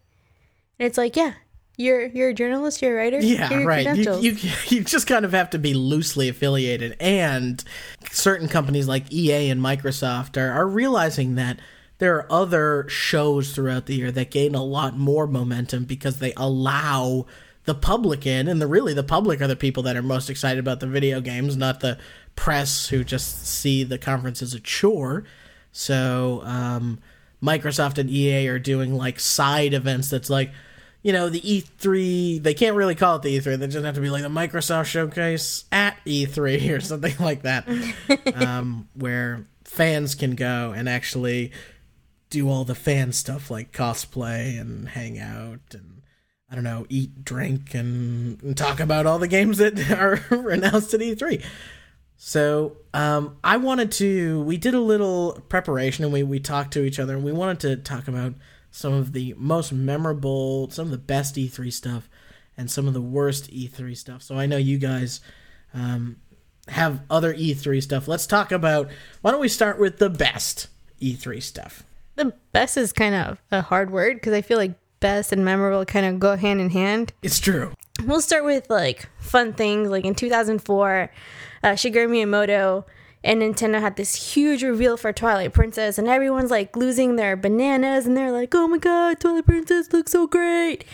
[0.78, 1.34] And it's like, yeah,
[1.76, 3.20] you're you're a journalist, you're a writer.
[3.20, 3.96] Yeah, your right.
[3.96, 4.36] You, you
[4.68, 7.62] you just kind of have to be loosely affiliated, and
[8.10, 11.58] certain companies like EA and Microsoft are, are realizing that
[11.98, 16.32] there are other shows throughout the year that gain a lot more momentum because they
[16.36, 17.26] allow
[17.70, 20.58] the public in, and the really the public are the people that are most excited
[20.58, 21.96] about the video games, not the
[22.34, 25.22] press who just see the conference as a chore.
[25.70, 26.98] So um,
[27.40, 30.50] Microsoft and EA are doing like side events that's like,
[31.02, 32.42] you know, the E3.
[32.42, 33.56] They can't really call it the E3.
[33.56, 37.68] They just have to be like the Microsoft showcase at E3 or something like that,
[38.34, 41.52] um, where fans can go and actually
[42.30, 45.99] do all the fan stuff like cosplay and hang out and
[46.50, 50.14] I don't know, eat, drink, and, and talk about all the games that are
[50.50, 51.44] announced at E3.
[52.16, 54.42] So um, I wanted to.
[54.42, 57.60] We did a little preparation and we we talked to each other and we wanted
[57.60, 58.34] to talk about
[58.70, 62.10] some of the most memorable, some of the best E3 stuff,
[62.58, 64.22] and some of the worst E3 stuff.
[64.22, 65.20] So I know you guys
[65.72, 66.16] um,
[66.68, 68.06] have other E3 stuff.
[68.06, 68.90] Let's talk about.
[69.22, 70.68] Why don't we start with the best
[71.00, 71.84] E3 stuff?
[72.20, 75.84] the best is kind of a hard word because I feel like best and memorable
[75.84, 77.12] kind of go hand in hand.
[77.22, 77.72] It's true.
[78.04, 79.88] We'll start with like fun things.
[79.90, 81.10] Like in 2004,
[81.62, 82.84] uh, Shigeru Miyamoto
[83.22, 88.06] and Nintendo had this huge reveal for Twilight Princess, and everyone's like losing their bananas,
[88.06, 90.84] and they're like, "Oh my god, Twilight Princess looks so great!"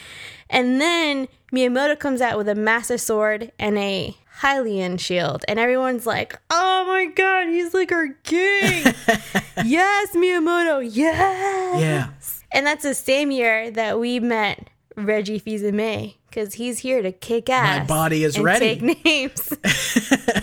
[0.50, 6.06] And then Miyamoto comes out with a massive sword and a Hylian shield, and everyone's
[6.06, 8.84] like, "Oh my god, he's like our king!"
[9.64, 11.80] yes, Miyamoto, yes.
[11.80, 12.08] Yeah.
[12.52, 17.12] And that's the same year that we met Reggie Fils May because he's here to
[17.12, 17.80] kick ass.
[17.80, 18.78] My body is ready.
[18.78, 19.52] Take names.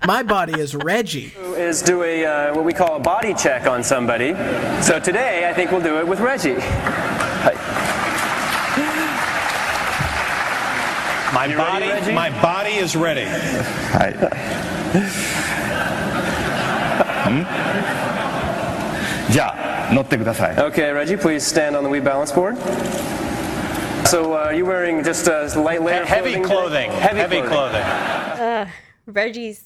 [0.06, 1.32] My body is Reggie.
[1.56, 4.32] Is do a uh, what we call a body check on somebody.
[4.82, 6.56] So today, I think we'll do it with Reggie.
[6.58, 7.54] Hi.
[11.34, 13.24] My you body, ready, my body is ready.
[13.24, 14.10] Hi.
[17.24, 17.42] hmm?
[19.32, 19.59] Yeah.
[19.93, 20.55] 乗ってください。
[20.55, 22.55] Okay, Reggie, please stand on the Wii balance board.
[24.07, 26.43] So uh, are you wearing just uh, light layer Heavy clothing?
[26.43, 26.91] clothing.
[26.91, 27.81] Heavy, Heavy clothing.
[27.83, 28.71] clothing.
[29.07, 29.63] Reggie's.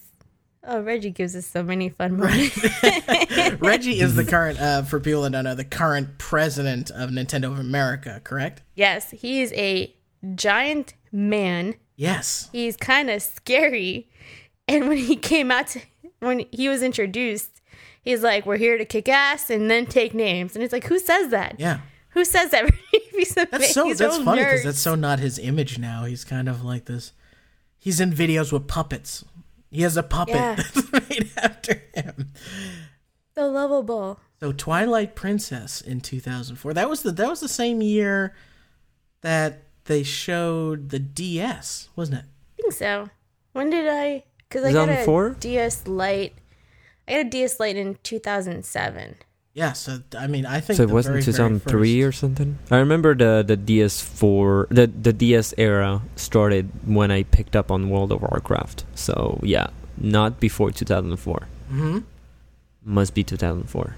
[0.63, 2.57] Oh, Reggie gives us so many fun moments.
[3.61, 7.45] Reggie is the current, uh, for people that don't know, the current president of Nintendo
[7.45, 8.61] of America, correct?
[8.75, 9.95] yes, he is a
[10.35, 11.75] giant man.
[11.95, 12.49] Yes.
[12.51, 14.09] He's kind of scary.
[14.67, 15.81] And when he came out, to,
[16.19, 17.61] when he was introduced,
[18.04, 20.98] he's like, "We're here to kick ass and then take names." And it's like, who
[20.98, 21.56] says that?
[21.58, 21.80] Yeah.
[22.10, 22.70] Who says that?
[23.10, 26.04] He's a- That's so he's that's funny because that's so not his image now.
[26.04, 27.12] He's kind of like this.
[27.78, 29.24] He's in videos with puppets.
[29.70, 30.54] He has a puppet Yeah.
[30.74, 32.30] that's made after him.
[33.34, 34.20] so lovable.
[34.40, 36.74] So Twilight Princess in 2004.
[36.74, 38.34] That was the that was the same year
[39.22, 42.24] that they showed the DS, wasn't it?
[42.58, 43.10] I think so.
[43.52, 44.24] When did I?
[44.48, 45.36] Because I got a 2004?
[45.40, 46.34] DS Lite.
[47.06, 49.16] I got a DS Lite in 2007.
[49.52, 49.72] Yeah.
[49.72, 52.58] So I mean, I think So it wasn't very, very 2003 or something.
[52.70, 57.88] I remember the the DS4, the the DS era started when I picked up on
[57.90, 58.84] World of Warcraft.
[58.94, 61.46] So yeah, not before 2004.
[61.72, 62.04] Mhm.
[62.84, 63.96] Must be 2004.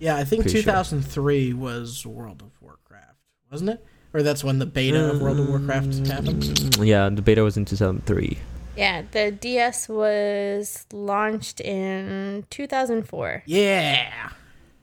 [0.00, 0.72] Yeah, I think Pretty sure.
[0.72, 3.16] 2003 was World of Warcraft,
[3.50, 3.84] wasn't it?
[4.12, 6.76] Or that's when the beta of World of Warcraft happened.
[6.78, 8.38] Yeah, the beta was in 2003.
[8.76, 13.44] Yeah, the DS was launched in 2004.
[13.46, 14.30] Yeah.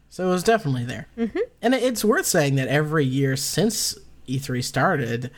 [0.10, 1.08] So it was definitely there.
[1.18, 1.40] Mm-hmm.
[1.62, 5.32] And it's worth saying that every year since E3 started,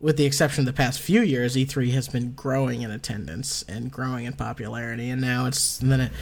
[0.00, 3.90] with the exception of the past few years, E3 has been growing in attendance and
[3.90, 5.08] growing in popularity.
[5.08, 6.12] And now it's and then it,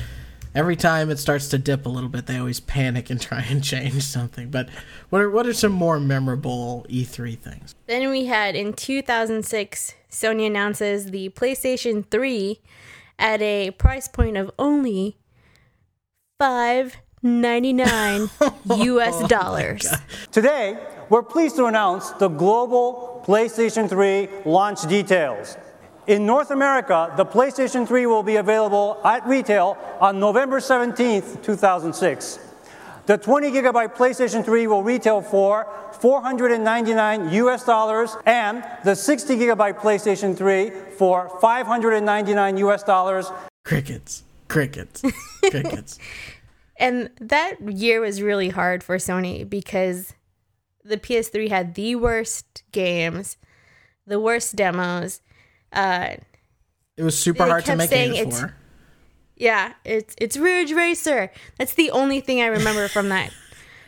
[0.55, 3.63] every time it starts to dip a little bit, they always panic and try and
[3.65, 4.51] change something.
[4.51, 4.69] But
[5.09, 7.75] what are what are some more memorable E3 things?
[7.87, 12.61] Then we had in 2006, Sony announces the PlayStation 3
[13.19, 15.17] at a price point of only
[16.39, 18.29] 599
[18.67, 19.87] US dollars.
[20.33, 25.57] Today, we're pleased to announce the global PlayStation 3 launch details.
[26.07, 32.50] In North America, the PlayStation 3 will be available at retail on November 17th, 2006.
[33.11, 35.67] The 20 gigabyte PlayStation 3 will retail for
[36.01, 43.27] 499 US dollars and the 60 gigabyte PlayStation 3 for 599 US dollars
[43.65, 44.23] Crickets.
[44.47, 45.03] Crickets.
[45.51, 45.99] Crickets.
[46.77, 50.15] And that year was really hard for Sony because
[50.85, 53.39] the PS3 had the worst games,
[54.07, 55.21] the worst demos.
[55.73, 56.11] Uh,
[56.97, 58.55] It was super hard to make saying games it's- for.
[59.41, 61.31] Yeah, it's it's Ridge Racer.
[61.59, 63.33] That's the only thing I remember from that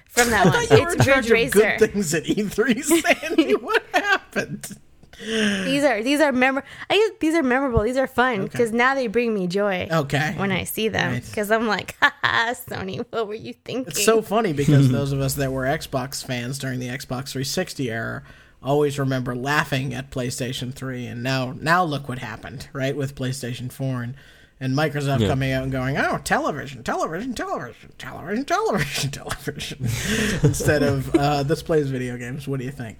[0.08, 0.62] from that one.
[0.62, 1.78] It's Ridge of good Racer.
[1.78, 2.82] things at E3,
[3.28, 3.52] Sandy.
[3.54, 4.78] what happened?
[5.24, 7.82] These are these are memor- I guess these are memorable.
[7.82, 9.86] These are fun because now they bring me joy.
[9.92, 10.34] Okay.
[10.36, 11.24] When I see them, Right.
[11.24, 13.84] because I'm like, haha, Sony, what were you thinking?
[13.88, 17.88] It's so funny because those of us that were Xbox fans during the Xbox 360
[17.90, 18.22] era
[18.62, 23.70] always remember laughing at PlayStation 3, and now now look what happened, right, with PlayStation
[23.70, 24.14] 4 and
[24.62, 25.28] and Microsoft Yeah.
[25.28, 29.78] coming out and going, oh, television, television, television, television, television, television,
[30.42, 32.46] instead of uh, this plays video games.
[32.46, 32.96] What do you think?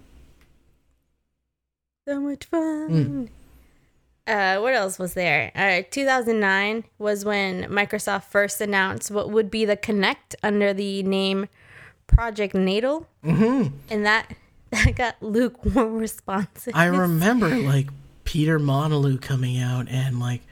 [2.06, 3.30] so much fun.
[4.26, 5.52] Uh, what else was there?
[5.54, 11.48] Uh, 2009 was when Microsoft first announced what would be the Kinect under the name
[12.08, 13.74] Project Natal, mm-hmm.
[13.88, 14.34] and that
[14.70, 16.72] that got lukewarm responses.
[16.74, 17.88] I remember like
[18.24, 20.42] Peter Molyneux coming out and like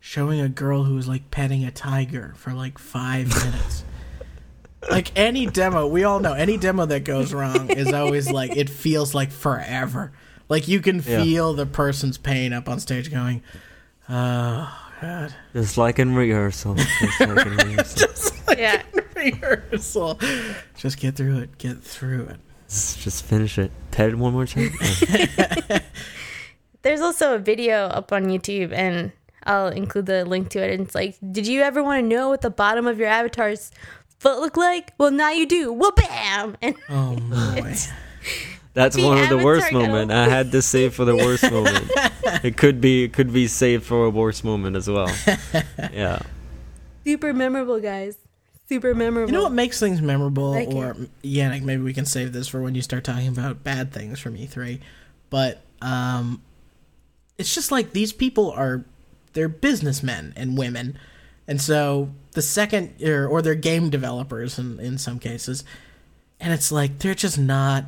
[0.00, 3.84] showing a girl who was like petting a tiger for like five minutes.
[4.90, 8.70] like any demo, we all know any demo that goes wrong is always like it
[8.70, 10.12] feels like forever.
[10.48, 11.22] Like you can Yeah.
[11.22, 13.42] feel the person's pain up on stage going,
[14.08, 16.74] "Oh God." Just like in rehearsal.
[16.74, 18.36] Just like in rehearsal.
[18.56, 18.82] yeah,
[19.14, 20.18] Rehearsal.
[20.76, 21.58] Just get through it.
[21.58, 22.36] Get through it.
[22.68, 23.72] Just just finish it.
[23.90, 24.72] Pet it one more time.
[26.82, 29.12] There's also a video up on YouTube, and
[29.44, 30.72] I'll include the link to it.
[30.72, 33.70] And it's like, did you ever want to know what the bottom of your avatar's
[34.18, 34.92] foot looked like?
[34.98, 35.72] Well, now you do.
[35.72, 36.56] Well, bam!
[36.62, 37.74] And Oh boy.
[38.74, 40.12] That's The one of the worst avatar moment.
[40.12, 41.90] I had to save for the worst moment.
[42.44, 45.10] It could be it could be saved for a worse moment as well.
[45.92, 46.20] Yeah.
[47.04, 48.16] super memorable, guys.
[48.68, 49.30] Super memorable.
[49.32, 52.48] You know what makes things memorable, Like or yeah, like maybe we can save this
[52.48, 54.78] for when you start talking about bad things from E3.
[55.30, 56.42] But um,
[57.38, 58.84] it's just like these people are
[59.38, 60.98] they're businessmen and women,
[61.46, 65.62] and so the second or, or they're game developers in in some cases,
[66.40, 67.84] and it's like they're just not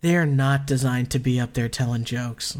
[0.00, 2.56] they're not designed to be up there telling jokes.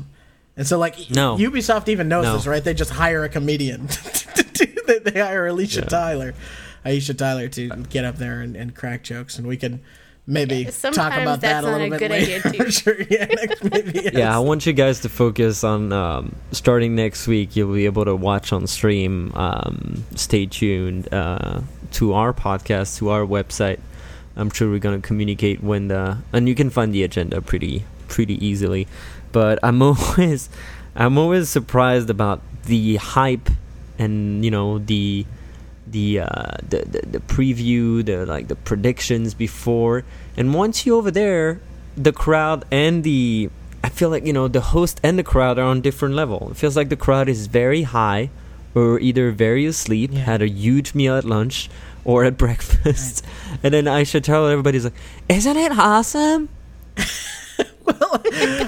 [0.57, 1.37] And so, like, No.
[1.37, 2.35] Ubisoft even knows No.
[2.37, 2.63] this, right?
[2.63, 3.89] They just hire a comedian.
[3.89, 5.05] to do that.
[5.05, 5.87] they hire Alicia Yeah.
[5.87, 6.35] Tyler,
[6.85, 9.81] Aisha Tyler, to get up there and, and crack jokes, and we can
[10.31, 12.49] maybe Yeah, talk about that that's a not little a bit good later.
[12.49, 12.65] idea, too.
[12.65, 14.01] I'm sure, yeah, next, maybe.
[14.05, 14.13] yes.
[14.15, 17.57] Yeah, I want you guys to focus on um, starting next week.
[17.57, 19.33] You'll be able to watch on stream.
[19.35, 21.61] Um, stay tuned uh,
[21.93, 23.81] to our podcast, to our website.
[24.37, 28.39] I'm sure we're gonna communicate when the and you can find the agenda pretty pretty
[28.45, 28.87] easily.
[29.33, 30.49] But I'm always
[30.95, 33.51] I'm always surprised about the hype
[33.99, 35.27] and you know the
[35.87, 40.05] the uh the, the the preview the like the predictions before
[40.37, 41.61] and once you over there
[41.97, 43.51] the crowd and the
[43.85, 46.57] i feel like you know the host and the crowd are on different level it
[46.57, 48.31] feels like the crowd is very high
[48.75, 50.21] or either very asleep Yeah.
[50.21, 51.69] had a huge meal at lunch
[52.05, 53.25] or at breakfast
[53.63, 54.95] and then i should tell everybody's like
[55.29, 56.49] isn't it awesome
[57.85, 58.23] well,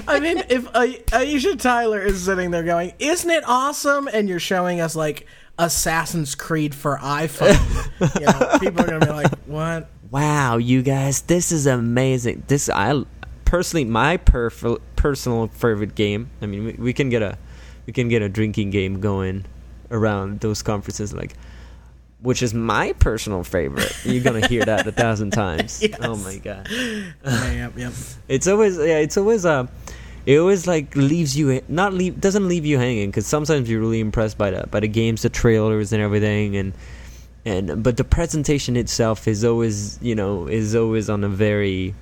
[0.07, 4.81] I mean, if Aisha Tyler is sitting there going, "Isn't it awesome?" and you're showing
[4.81, 7.55] us like Assassin's Creed for iPhone,
[8.19, 12.69] you know, people are gonna be like, "What?" Wow you guys this is amazing this
[12.69, 13.03] i
[13.45, 17.35] personally my perf- personal favorite game i mean we, we can get a
[17.87, 19.43] we can get a drinking game going
[19.89, 21.33] around those conferences like
[22.21, 25.97] which is my personal favorite you're gonna hear that a thousand times Yes.
[26.01, 27.93] oh my god Yeah, yep, yep.
[28.27, 29.65] it's always yeah it's always uh
[30.27, 33.99] it always like leaves you not leave doesn't leave you hanging because sometimes you're really
[33.99, 36.73] impressed by the by the games the trailers and everything and
[37.45, 41.93] and but the presentation itself is always you know is always on a very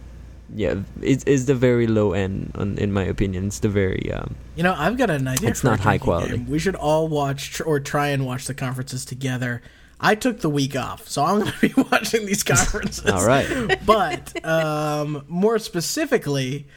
[0.54, 4.36] yeah it is the very low end on, in my opinion it's the very um
[4.56, 5.50] You know, I've got an idea.
[5.50, 6.38] It's not high quality.
[6.38, 6.48] game.
[6.50, 9.62] We should all watch tr- or try and watch the conferences together.
[10.04, 13.06] I took the week off, so I'm going to be watching these conferences.
[13.10, 16.68] all right but um, more specifically,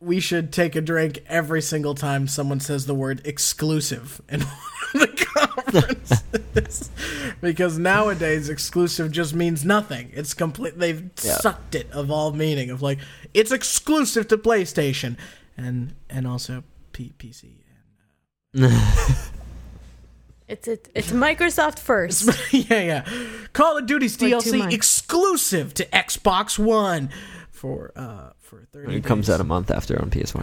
[0.00, 4.40] we should take a drink every single time someone says the word exclusive in
[4.94, 6.90] the conferences.
[7.40, 10.10] because nowadays, exclusive just means nothing.
[10.14, 10.78] It's complete.
[10.78, 11.36] They've Yeah.
[11.38, 12.98] sucked it of all meaning of like
[13.34, 15.16] it's exclusive to PlayStation
[15.56, 16.62] and and also
[16.92, 17.56] P- PC.
[20.48, 22.30] it's it, it's Microsoft first.
[22.52, 23.04] yeah, yeah.
[23.52, 27.10] Call of Duty's two DLC exclusive to Xbox One
[27.50, 28.96] for uh for thirty.
[28.96, 29.34] it comes days.
[29.34, 30.40] out a month after on ps1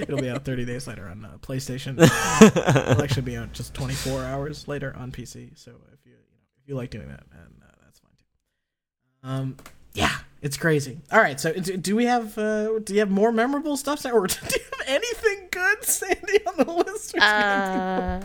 [0.02, 1.98] It'll be out 30 days later on uh, PlayStation.
[2.00, 5.56] It'll actually be out just 24 hours later on PC.
[5.58, 9.28] So if you, you know, if you like doing that, and uh, that's fine too.
[9.28, 9.56] Um,
[9.94, 11.00] yeah, it's crazy.
[11.12, 14.10] All right, so do, do we have uh, do you have more memorable stuff, Sa-
[14.10, 17.14] or do you have anything good, Sandy, on the list?
[17.14, 18.20] Do Uh,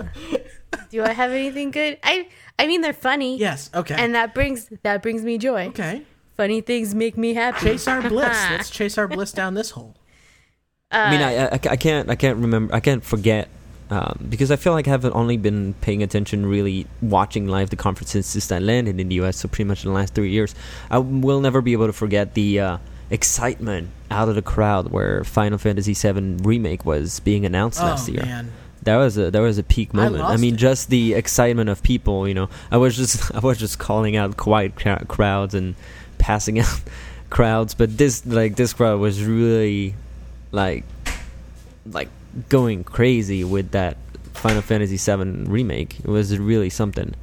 [0.92, 1.98] Do I have anything good?
[2.04, 2.28] I
[2.58, 3.38] I mean they're funny.
[3.38, 3.70] Yes.
[3.74, 3.96] Okay.
[3.98, 5.68] And that brings that brings me joy.
[5.70, 6.04] okay.
[6.36, 7.66] Funny things make me happy.
[7.66, 8.38] Chase our bliss.
[8.52, 9.96] Let's chase our bliss down this hole.
[10.92, 13.50] I mean, I, I, I can't I can't remember I can't forget
[13.90, 17.76] um, because I feel like I haven't only been paying attention, really watching live the
[17.76, 19.38] conferences since I landed in the US.
[19.38, 20.56] So pretty much in the last three years,
[20.90, 22.78] I will never be able to forget the uh,
[23.10, 28.14] excitement out of the crowd where Final Fantasy VII remake was being announced last oh
[28.14, 28.24] year.
[28.24, 28.52] man.
[28.84, 30.24] That was a that was a peak moment.
[30.24, 30.58] I, lost mean, it.
[30.58, 32.28] just the excitement of people.
[32.28, 35.76] You know, I was just I was just calling out quiet cra- crowds and
[36.26, 36.82] passing out
[37.30, 39.94] crowds, but this like this crowd was really
[40.52, 40.84] like
[41.86, 42.10] like
[42.50, 43.98] going crazy with that
[44.34, 46.00] Final Fantasy VII remake.
[46.00, 47.14] It was really something.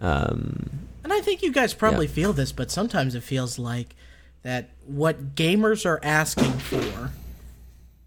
[0.00, 0.68] Um,
[1.02, 2.12] And I think you guys probably Yeah.
[2.12, 3.96] feel this, but sometimes it feels like
[4.42, 7.10] that what gamers are asking for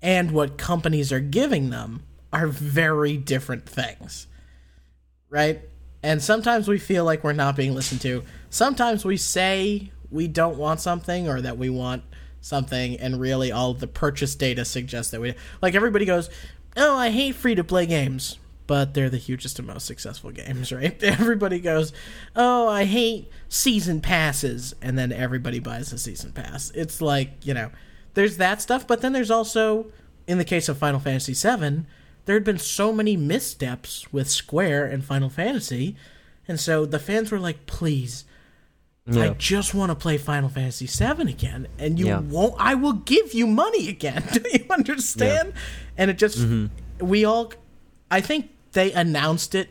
[0.01, 4.27] and what companies are giving them are very different things.
[5.30, 5.61] Right?
[6.03, 8.23] And sometimes we feel like we're not being listened to.
[8.49, 12.03] Sometimes we say we don't want something or that we want
[12.41, 16.30] something and really all the purchase data suggests that we like everybody goes,
[16.78, 18.38] "Oh, I hate free to play games."
[18.68, 21.01] But they're the hugest and most successful games, right?
[21.03, 21.91] Everybody goes,
[22.36, 26.72] "Oh, I hate season passes," and then everybody buys a season pass.
[26.76, 27.72] It's like, you know,
[28.14, 29.88] there's that stuff, but then there's also
[30.28, 31.86] in the case of Final Fantasy VII,
[32.26, 35.95] there had been so many missteps with Square and Final Fantasy,
[36.47, 38.26] and so the fans were like, "Please,
[39.18, 42.20] I just want to play Final Fantasy VII again, and you Yeah.
[42.20, 42.55] won't.
[42.57, 44.24] I will give you money again.
[44.34, 45.53] Do you understand?
[45.97, 47.05] And it just mm-hmm.
[47.05, 47.53] we all.
[48.12, 49.70] I think they announced it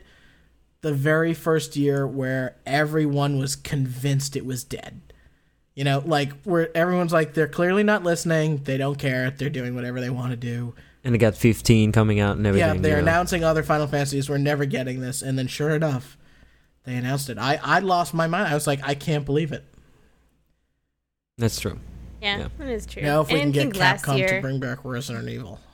[0.80, 5.00] the very first year where everyone was convinced it was dead.
[5.74, 8.58] You know, like where everyone's like they're clearly not listening.
[8.64, 9.30] They don't care.
[9.30, 10.74] They're doing whatever they want to do.
[11.04, 12.76] and it got 15 coming out and everything.
[12.76, 14.28] Yeah, they're announcing other Final Fantasies.
[14.28, 16.17] We're never getting this, and then sure enough,
[16.88, 17.38] they announced it.
[17.38, 18.48] I I lost my mind.
[18.48, 19.64] I was like, I can't believe it.
[21.36, 21.78] That's true.
[22.20, 22.48] Yeah, Yeah.
[22.58, 23.02] that is true.
[23.02, 25.60] Now if we And can get Capcom year, to bring back Resident Evil.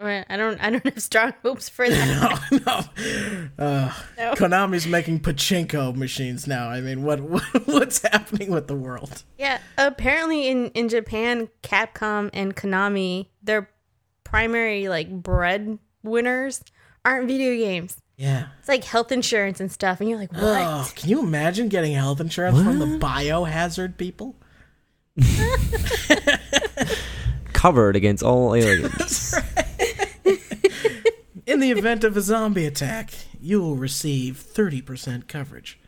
[0.00, 2.40] Well, I don't I don't have strong hopes for that.
[2.50, 3.64] no, no.
[3.64, 4.32] Uh, No.
[4.34, 6.68] Konami's making pachinko machines now.
[6.68, 9.22] I mean, what, what what's happening with the world?
[9.38, 13.70] yeah, apparently in in Japan, Capcom and Konami, their
[14.24, 16.64] primary like bread winners
[17.04, 17.96] aren't video games.
[18.16, 18.46] Yeah.
[18.60, 20.42] It's like health insurance and stuff, and you're like, what?
[20.42, 24.36] Oh, can you imagine getting health insurance from the biohazard people?
[27.52, 29.34] Covered against all aliens.
[31.46, 35.78] In the event of a zombie attack, you will receive 30% coverage.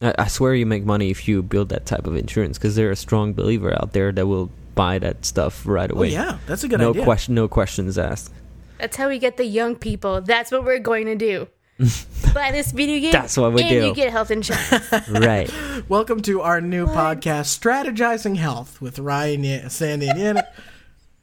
[0.00, 2.90] I, I swear you make money if you build that type of insurance because they're
[2.90, 6.08] a strong believer out there that will buy that stuff right Oh, away.
[6.10, 7.04] yeah, that's a good no idea.
[7.04, 8.32] question, no questions asked.
[8.78, 10.20] That's how we get the young people.
[10.20, 11.48] That's what we're going to do.
[12.34, 13.12] Buy this video game.
[13.12, 13.86] That's what we and do.
[13.86, 15.08] you get health insurance.
[15.08, 15.50] right.
[15.88, 20.46] Welcome to our new podcast, Strategizing Health, with Ryan, Ye- Sandy, and Yannick,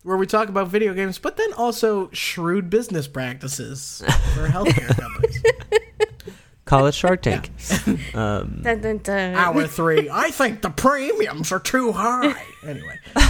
[0.04, 4.02] where we talk about video games, but then also shrewd business practices
[4.34, 5.43] for healthcare companies.
[6.66, 7.49] Call it Shark Tank.
[8.14, 9.36] Um, dun, dun, dun.
[9.36, 12.41] Hour three, I think the premiums are too high.
[12.66, 13.24] Anyway, all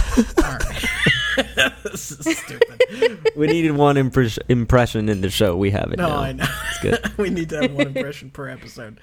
[0.44, 0.88] right.
[1.82, 3.32] this is stupid.
[3.36, 5.56] we needed one impres- impression in the show.
[5.56, 6.16] We have it No, now.
[6.18, 6.44] I know.
[6.70, 7.12] It's good.
[7.18, 8.98] we need to have one impression per episode.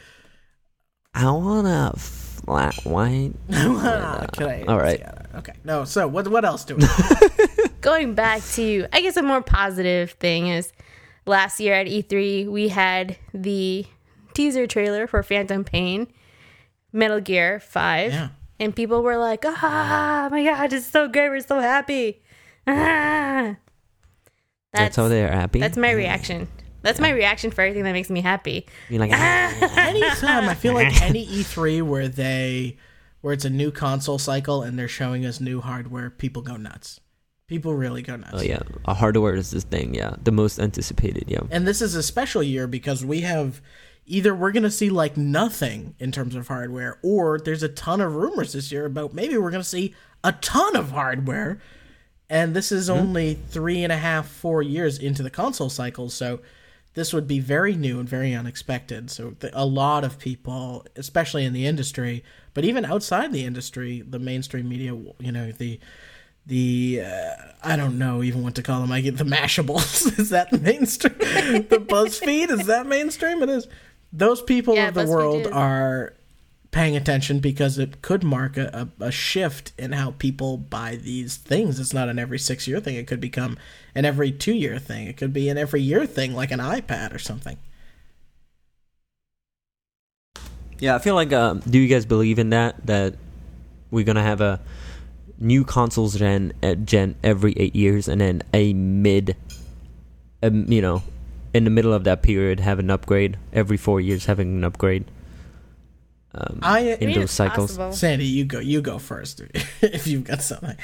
[1.14, 3.34] I want a flat white.
[3.52, 5.00] Ah, can I- All right.
[5.00, 5.54] yeah, Okay.
[5.64, 5.86] No.
[5.86, 6.28] So what?
[6.28, 6.84] What else do we?
[7.82, 10.72] going back to I guess a more positive thing is
[11.26, 13.86] last year at E3 we had the
[14.34, 16.08] teaser trailer for Phantom Pain,
[16.94, 18.12] Metal Gear 5.
[18.12, 18.30] Yeah.
[18.60, 21.30] And people were like, "Ah, my god, it's so great.
[21.30, 22.22] We're so happy."
[22.68, 23.56] Ah.
[24.74, 25.60] That's, how they're happy.
[25.60, 26.48] That's my reaction.
[26.82, 28.68] That's my reaction for everything that makes me happy.
[28.90, 29.74] You're like, ah.
[29.78, 32.78] Anytime I feel like any E3 where they,
[33.22, 37.00] where it's a new console cycle and they're showing us new hardware, people go nuts.
[37.48, 38.36] People really go nuts.
[38.36, 39.96] oh yeah, a hardware is this thing.
[39.96, 41.26] Yeah, the most anticipated.
[41.28, 41.40] Yeah.
[41.50, 43.60] And this is a special year because we have
[44.10, 48.02] either we're going to see like nothing in terms of hardware, or there's a ton
[48.02, 49.94] of rumors this year about maybe we're going to see
[50.24, 51.60] a ton of hardware.
[52.30, 56.42] And this is only three and a half, four years into the console cycle, so
[56.94, 59.10] this would be very new and very unexpected.
[59.10, 64.04] So th- a lot of people, especially in the industry, but even outside the industry,
[64.08, 65.80] the mainstream media, you know, the
[66.46, 67.34] the uh,
[67.64, 68.92] I don't know even what to call them.
[68.92, 70.20] I get the Mashables.
[70.20, 71.18] is that mainstream?
[71.18, 73.44] the BuzzFeed is that mainstream?
[73.44, 73.68] It is.
[74.12, 75.54] Those people Yeah, of the world is.
[75.54, 76.14] are
[76.72, 81.38] paying attention because it could mark a, a, a shift in how people buy these
[81.38, 81.80] things.
[81.80, 82.96] It's not an every six year thing.
[82.96, 83.58] It could become
[83.96, 85.08] an every two year thing.
[85.08, 87.58] It could be an every year thing, like an iPad or something.
[90.80, 91.34] Yeah, I feel like.
[91.34, 92.86] Uh, do you guys believe in that?
[92.86, 93.16] That
[93.92, 94.60] we're gonna have a
[95.40, 99.36] new consoles gen uh, gen every eight years, and then a mid,
[100.44, 101.04] um, you know,
[101.54, 105.06] in the middle of that period, have an upgrade every four years, having an upgrade.
[106.34, 107.72] Um, I- in I mean, those it's cycles.
[107.78, 107.94] possible.
[107.94, 108.60] Sandy, you go.
[108.60, 109.42] You go first
[109.82, 110.76] if you've got something.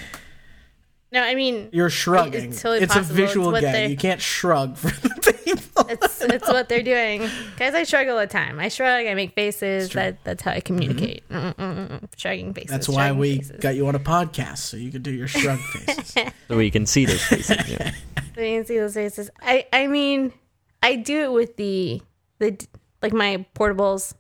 [1.12, 2.50] No, I mean You're shrugging.
[2.50, 3.06] It's totally a possible.
[3.06, 3.90] It's visual what gag.
[3.92, 5.86] You can't shrug for the people.
[5.88, 7.30] it's it's what they're doing.
[7.58, 8.60] Guys, I shrug all the time.
[8.60, 9.06] I shrug.
[9.06, 9.92] I make faces.
[9.92, 11.24] That that's how I communicate.
[11.30, 12.10] Mm, mm, mm, mm.
[12.18, 12.72] Shrugging faces.
[12.72, 13.60] That's why we faces.
[13.62, 16.16] got you on a podcast so you can do your shrug faces.
[16.50, 17.70] so we can see those faces.
[17.70, 17.92] Yeah.
[18.34, 19.30] So you can see those faces.
[19.42, 20.34] I I mean,
[20.82, 22.02] I do it with the
[22.40, 22.66] the
[23.02, 24.14] like my portables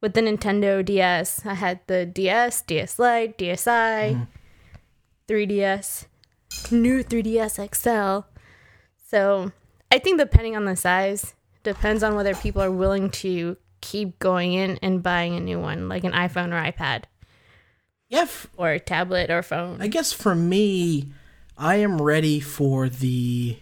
[0.00, 1.44] with the Nintendo DS.
[1.46, 4.26] I had the DS, DS Lite, DSi,
[5.28, 6.06] 3DS,
[6.50, 6.82] mm-hmm.
[6.82, 8.26] new 3DS XL.
[9.08, 9.52] So
[9.90, 14.52] I think depending on the size, depends on whether people are willing to keep going
[14.52, 17.04] in and buying a new one, like an iPhone or iPad
[18.14, 19.80] yeah, f- or a tablet or phone.
[19.80, 21.12] I guess for me,
[21.56, 23.58] I am ready for the.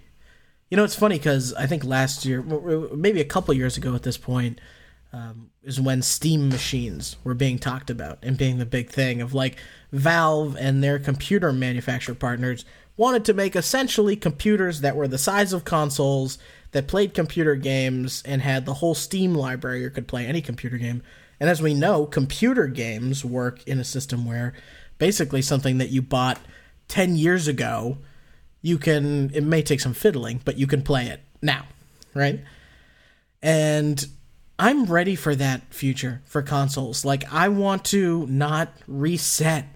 [0.73, 4.05] You know, it's funny because I think last year, maybe a couple years ago at
[4.05, 4.59] this point,
[5.13, 9.35] um, is when Steam machines were being talked about and being the big thing of
[9.35, 9.59] like
[9.93, 12.65] Valve and their computer manufacturer partners
[12.97, 16.39] wanted to make essentially computers that were the size of consoles
[16.71, 20.79] that played computer games and had the whole Steam library or could play any computer
[20.79, 21.03] game.
[21.39, 24.55] And as we know, computer games work in a system where
[24.97, 26.41] basically something that you bought
[26.89, 27.99] 10 years ago,
[28.63, 31.67] you can, it may take some fiddling, but you can play it now,
[32.15, 32.41] right?
[33.43, 34.07] And
[34.59, 37.05] I'm ready for that future for consoles.
[37.05, 39.67] Like, I want to not reset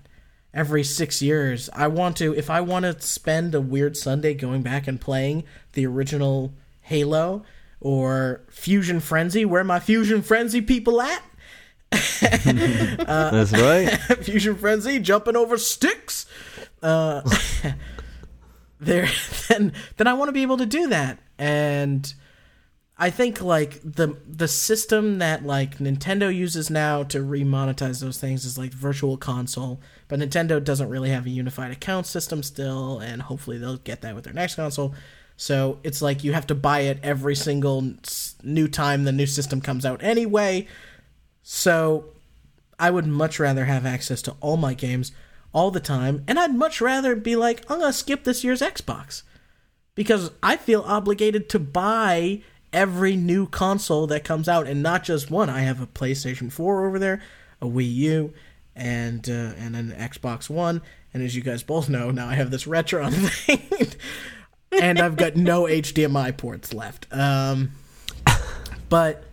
[0.55, 1.69] every six years.
[1.73, 5.45] I want to, if I want to spend a weird Sunday going back and playing
[5.73, 7.45] the original Halo
[7.81, 11.23] or Fusion Frenzy, where my Fusion Frenzy people at?
[12.21, 13.89] That's right.
[14.23, 16.27] Fusion Frenzy jumping over sticks.
[16.83, 17.23] Uh,
[18.87, 19.09] there,
[19.49, 22.13] then then I want to be able to do that, and
[22.99, 28.45] I think like the the system that like Nintendo uses now to remonetize those things
[28.45, 33.21] is like Virtual Console, but Nintendo doesn't really have a unified account system still, and
[33.23, 34.95] hopefully they'll get that with their next console.
[35.37, 37.93] So it's like you have to buy it every single
[38.43, 40.67] new time the new system comes out anyway.
[41.43, 42.07] So
[42.79, 45.13] I would much rather have access to all my games
[45.57, 49.23] all the time, and I'd much rather be like, I'm gonna skip this year's Xbox
[49.95, 52.43] because I feel obligated to buy
[52.75, 55.49] every new console that comes out, and not just one.
[55.49, 57.23] I have a PlayStation 4 over there,
[57.63, 58.35] a Wii U,
[58.77, 60.83] and uh, and an Xbox One,
[61.15, 63.13] and as you guys both know, now I have this Retron
[63.47, 63.89] thing,
[64.79, 67.07] and I've got no HDMI ports left.
[67.11, 67.71] Um,
[68.91, 69.25] but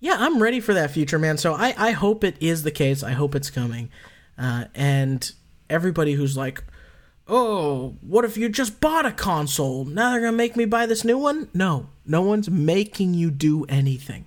[0.00, 1.36] yeah, I'm ready for that future, man.
[1.36, 3.02] So I, I hope it is the case.
[3.02, 3.90] I hope it's coming.
[4.38, 5.30] Uh, and
[5.70, 6.62] everybody who's like,
[7.28, 9.84] oh, what if you just bought a console?
[9.84, 11.48] Now they're going to make me buy this new one?
[11.54, 14.26] No, no one's making you do anything.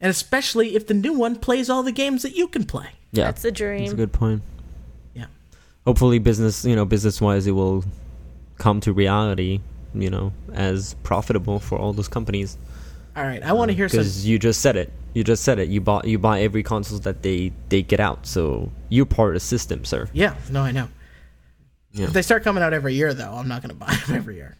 [0.00, 2.88] And especially if the new one plays all the games that you can play.
[3.12, 3.80] Yeah, That's the dream.
[3.80, 4.42] That's a good point.
[5.14, 5.26] Yeah.
[5.84, 7.84] Hopefully, business you know business wise, it will
[8.56, 9.60] come to reality.
[9.92, 12.56] You know, as profitable for all those companies.
[13.16, 13.98] All right, I want to hear some.
[13.98, 14.92] because you just said it.
[15.14, 15.68] You just said it.
[15.68, 18.26] You bought you buy every console that they they get out.
[18.26, 20.08] So you're part of the system, sir.
[20.12, 20.88] Yeah, no, I know.
[21.92, 22.06] Yeah.
[22.06, 24.36] If they start coming out every year, though, I'm not going to buy them every
[24.36, 24.56] year.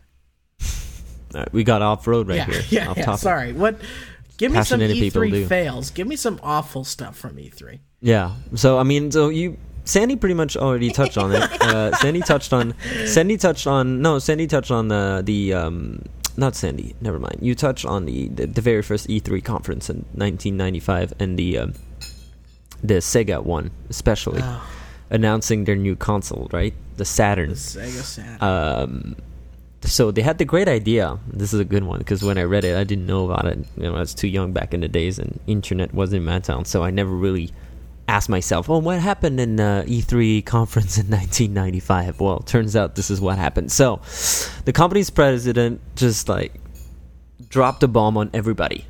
[1.32, 2.62] All right, we got off road right yeah, here.
[2.70, 3.04] yeah, off yeah.
[3.04, 3.20] topic.
[3.20, 3.52] Sorry.
[3.52, 3.80] What?
[4.36, 5.46] Give me some E3 do.
[5.46, 5.90] fails.
[5.90, 7.78] Give me some awful stuff from E E3.
[8.00, 8.34] Yeah.
[8.54, 11.48] So I mean, so you Sandy pretty much already touched on it.
[11.70, 12.74] Uh, Sandy touched on
[13.06, 16.02] Sandy touched on no Sandy touched on the the um
[16.36, 16.94] not Sandy.
[17.00, 17.38] Never mind.
[17.40, 21.74] You touched on the the, the very first E3 conference in 1995 and the um,
[22.82, 24.62] the Sega one especially Oh.
[25.10, 26.74] announcing their new console, right?
[26.96, 27.50] The Saturn.
[27.50, 28.38] Sega Saturn.
[28.42, 29.16] um,
[29.82, 31.18] so they had the great idea.
[31.26, 33.58] This is a good one because when I read it, I didn't know about it.
[33.76, 36.38] You know, I was too young back in the days, and internet wasn't in my
[36.40, 37.50] town, so I never really
[38.10, 43.10] asked myself, "Oh, what happened in uh, E3 conference in 1995?" Well, turns out this
[43.10, 43.70] is what happened.
[43.70, 44.00] So,
[44.64, 46.60] the company's president just like
[47.48, 48.84] dropped a bomb on everybody,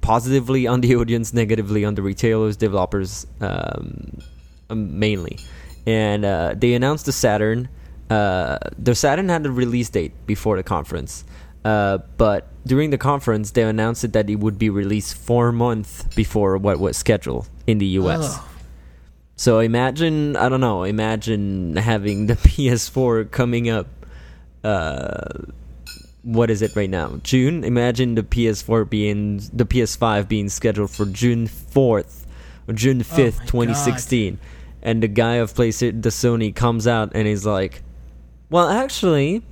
[0.00, 4.18] positively on the audience, negatively on the retailers, developers, um,
[4.70, 5.38] um, mainly.
[5.86, 7.68] And uh, they announced the Saturn.
[8.08, 11.24] Uh, the Saturn had a release date before the conference.
[11.64, 16.56] Uh, but during the conference, they announced that it would be released four months before
[16.58, 18.20] what was scheduled in the US.
[18.22, 18.48] Oh.
[19.42, 23.88] So imagine, I don't know, imagine having the PS4 coming up.
[24.62, 25.46] Uh,
[26.22, 27.18] what is it right now?
[27.24, 27.64] June.
[27.64, 32.24] Imagine the PS4 being the PS5 being scheduled for June 4th
[32.68, 34.38] or June 5th, my 2016,
[34.80, 37.82] and the guy of PlayStation, the Sony, comes out and he's like,
[38.48, 39.42] "Well, actually."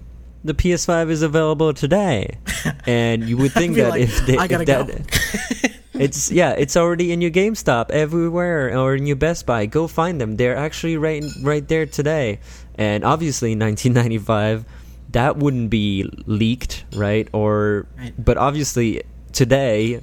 [0.42, 2.38] The PS5 is available today,
[2.86, 5.68] and you would think that like, if, they, "I if that, go."
[6.00, 9.66] it's yeah, it's already in your GameStop everywhere or in your Best Buy.
[9.66, 10.36] Go find them.
[10.36, 12.40] They're actually right right there today.
[12.76, 14.64] And obviously, in 1995,
[15.10, 17.28] that wouldn't be leaked, right?
[17.32, 18.12] Or Right.
[18.18, 20.00] but obviously today.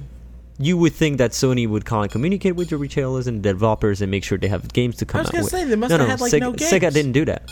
[0.60, 4.10] You would think that Sony would kind of communicate with your retailers and developers and
[4.10, 5.50] make sure they have games to come I was out gonna with.
[5.52, 7.48] say, they must no, have no, had, like, Sega, no Sega didn't do that.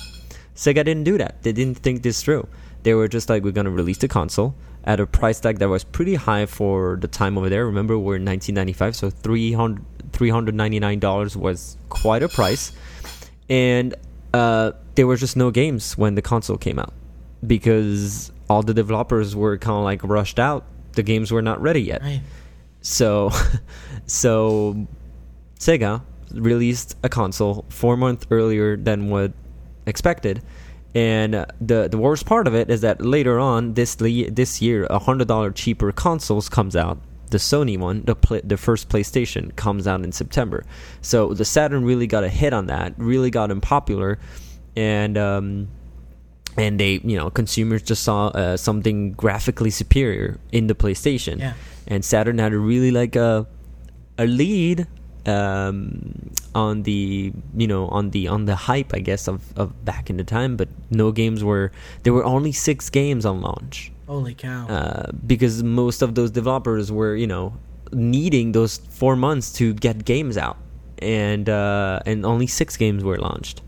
[0.57, 1.41] Sega didn't do that.
[1.45, 2.49] They didn't think this through.
[2.83, 4.57] They were just like, we're going to release the console
[4.87, 7.67] at a price tag that was pretty high for the time over there.
[7.67, 12.73] Remember, we're in 1995, so 300 $399 was quite a price.
[13.49, 13.95] And
[14.33, 16.95] uh, there were just no games when the console came out
[17.47, 20.65] because all the developers were kind of like rushed out.
[20.93, 22.03] The games were not ready yet.
[22.03, 22.23] Right.
[22.81, 23.31] So,
[24.07, 24.87] so
[25.59, 29.33] Sega released a console four months earlier than what
[29.87, 30.43] expected,
[30.97, 34.63] and uh, the the worst part of it is that later on this le- this
[34.63, 36.99] year, a hundred dollar cheaper consoles comes out.
[37.31, 40.65] The Sony one, the the first PlayStation, comes out in September.
[41.03, 44.19] So the Saturn really got a hit on that, really got unpopular,
[44.77, 45.69] and um,
[46.57, 51.55] and they you know consumers just saw uh, something graphically superior in the PlayStation, Yeah.
[51.89, 53.47] and Saturn had a really like a
[54.19, 54.87] a lead
[55.27, 60.11] um, on the you know on the on the hype I guess of, of back
[60.11, 61.73] in the time, but no games were
[62.03, 64.67] there were only six games on launch Holy cow.
[64.69, 67.55] uh, because most of those developers were you know
[67.93, 70.57] needing those four months to get games out,
[70.99, 73.63] and uh, and only six games were launched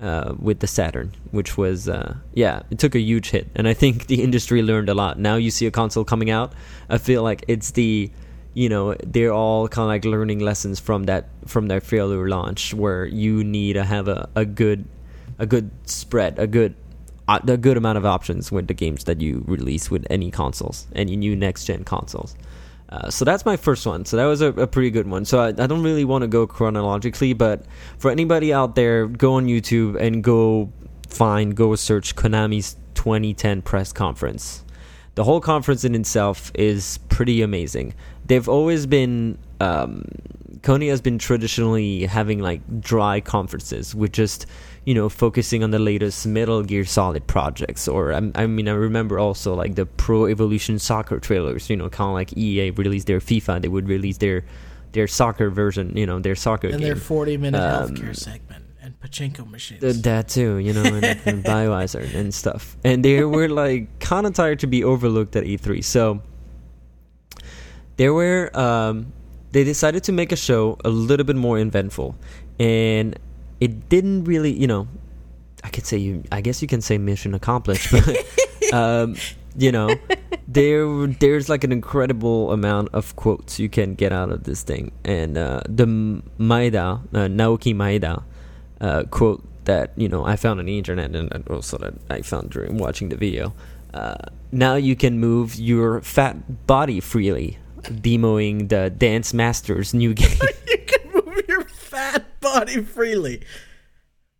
[0.00, 3.74] uh, with the Saturn, which was uh, yeah, it took a huge hit, and I
[3.74, 5.18] think the industry learned a lot.
[5.18, 6.52] Now you see a console coming out,
[6.88, 8.10] I feel like it's the
[8.54, 12.74] you know they're all kind of like learning lessons from that from their failure launch,
[12.74, 14.86] where you need to have a, a good
[15.38, 16.74] a good spread, a good
[17.28, 21.16] a good amount of options with the games that you release with any consoles, any
[21.16, 22.34] new next gen consoles.
[22.88, 24.04] Uh, so that's my first one.
[24.04, 25.24] So that was a, a pretty good one.
[25.24, 27.64] So I, I don't really want to go chronologically, but
[27.98, 30.72] for anybody out there, go on YouTube and go
[31.08, 34.64] find, go search Konami's 2010 press conference.
[35.14, 37.94] The whole conference in itself is pretty amazing.
[38.30, 40.04] They've always been, um,
[40.60, 44.46] Kony has been traditionally having like dry conferences with just,
[44.84, 47.88] you know, focusing on the latest Metal Gear Solid projects.
[47.88, 51.88] Or, I, I mean, I remember also like the Pro Evolution Soccer trailers, you know,
[51.88, 54.44] kind of like EA released their FIFA, they would release their
[54.92, 56.86] their soccer version, you know, their soccer and game.
[56.86, 59.82] their 40 minute Um, healthcare segment and pachinko machines.
[59.84, 62.76] Uh, that too, you know, and, and Biohazard and stuff.
[62.84, 65.82] And they were like kind of tired to be overlooked at E3.
[65.84, 66.22] So
[68.00, 69.12] they were, um,
[69.52, 72.16] they decided to make a show a little bit more eventful.
[72.58, 73.18] And
[73.60, 74.88] it didn't really, you know,
[75.62, 79.16] I could say you, I guess you can say mission accomplished, but, um,
[79.54, 79.94] you know,
[80.48, 84.92] there there's like an incredible amount of quotes you can get out of this thing.
[85.04, 88.24] And uh, the Maeda, uh, Naoki Maeda,
[88.80, 92.48] uh, quote that you know I found on the internet and also that I found
[92.48, 93.52] during watching the video.
[93.92, 94.14] Uh,
[94.52, 100.30] now you can move your fat body freely, demoing the Dance Masters new game.
[100.68, 103.42] you can move your fat body freely.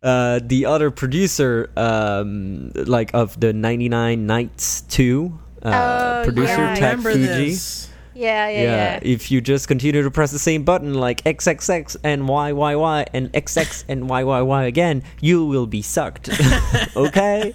[0.03, 6.73] uh, the other producer, um, like of the 99 Nights 2, uh, Oh, producer yeah,
[6.73, 7.25] I Tak Fujii.
[7.37, 7.87] this?
[8.13, 8.99] Yeah, yeah, yeah.
[9.03, 13.85] if you just continue to press the same button like XXX and YYY and XX
[13.87, 16.29] and YYY again, you will be sucked.
[16.95, 17.53] okay?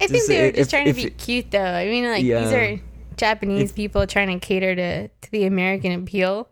[0.00, 1.60] I think Just, they were just if- trying to be you- cute, though.
[1.62, 2.44] I mean, like Yeah.
[2.44, 2.80] these are
[3.18, 6.48] Japanese people trying to cater to, to the American appeal.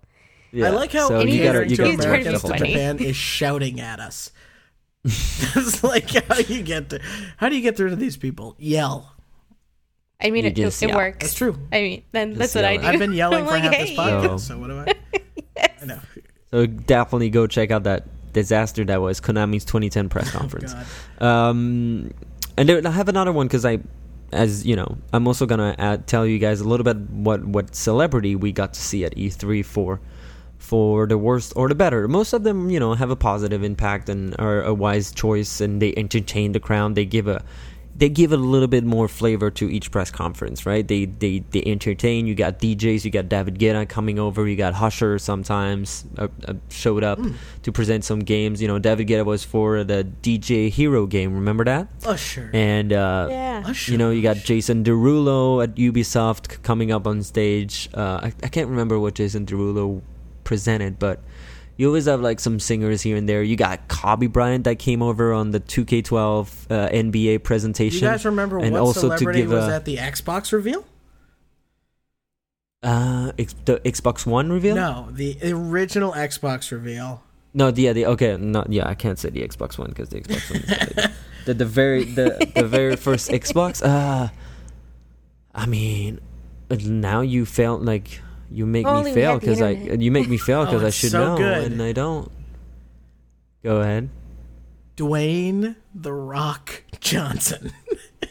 [0.53, 0.67] Yeah.
[0.67, 2.31] I like how so you you gotta catering you to gotta He's be trying to
[2.31, 4.31] be Americans to Japan is shouting at us.
[5.05, 7.01] it's like how do you get to,
[7.37, 8.55] how do you get through to these people?
[8.59, 9.13] Yell.
[10.21, 10.97] I mean, You it, just it, it yell.
[10.99, 11.19] works.
[11.21, 11.59] That's true.
[11.73, 12.87] I mean, then that's what I do.
[12.87, 14.37] I've been yelling I'm for like, half this podcast, Oh.
[14.39, 14.95] so what do I?
[15.83, 16.01] I know.
[16.51, 20.75] So definitely go check out that disaster that was Konami's 2010 press conference.
[21.19, 21.23] God.
[21.23, 22.13] Um,
[22.57, 23.79] and I have another one because I,
[24.33, 27.75] as you know, I'm also gonna add, tell you guys a little bit what what
[27.75, 30.01] celebrity we got to see at E3 for,
[30.59, 32.09] for the worst or the better.
[32.09, 35.81] Most of them, you know, have a positive impact and are a wise choice, and
[35.81, 36.95] they entertain the crowd.
[36.95, 37.45] They give a
[37.99, 40.87] they give a little bit more flavor to each press conference, right?
[40.87, 42.27] They they they entertain.
[42.27, 46.55] You got DJs, you got David Guetta coming over, you got Usher sometimes uh, uh,
[46.69, 47.19] showed up
[47.63, 48.61] to present some games.
[48.61, 51.35] You know, David Guetta was for the DJ Hero game.
[51.35, 51.89] Remember that?
[52.05, 52.51] Usher.
[52.53, 53.63] And uh, Yeah.
[53.67, 53.93] Usher.
[53.93, 57.89] you know, you got Jason Derulo at Ubisoft coming up on stage.
[57.95, 60.03] Uh, I, I can't remember what Jason Derulo
[60.45, 61.21] presented, but
[61.77, 63.43] you always have like some singers here and there.
[63.43, 66.11] You got Kobe Bryant that came over on the 2K12
[66.71, 68.01] uh, NBA Do you presentation.
[68.01, 70.85] guys remember and what also to celebrity give was a- at the Xbox reveal?
[72.83, 73.33] Uh,
[73.65, 74.77] the Xbox One reveal?
[74.77, 77.23] No, the original Xbox reveal.
[77.53, 78.87] No, the, yeah, the okay, not yeah.
[78.87, 80.61] I can't say the Xbox One because the Xbox One.
[80.63, 81.11] Is
[81.47, 83.83] the, the very the the very first Xbox.
[83.85, 84.29] Uh,
[85.55, 86.21] I mean,
[86.71, 88.21] now you fail like
[88.51, 90.91] you make Only me we fail because I you make me fail because Oh, I
[90.91, 91.73] should so know good.
[91.73, 92.31] and I don't.
[93.63, 94.09] Go ahead.
[94.97, 97.73] Dwayne the Rock Johnson.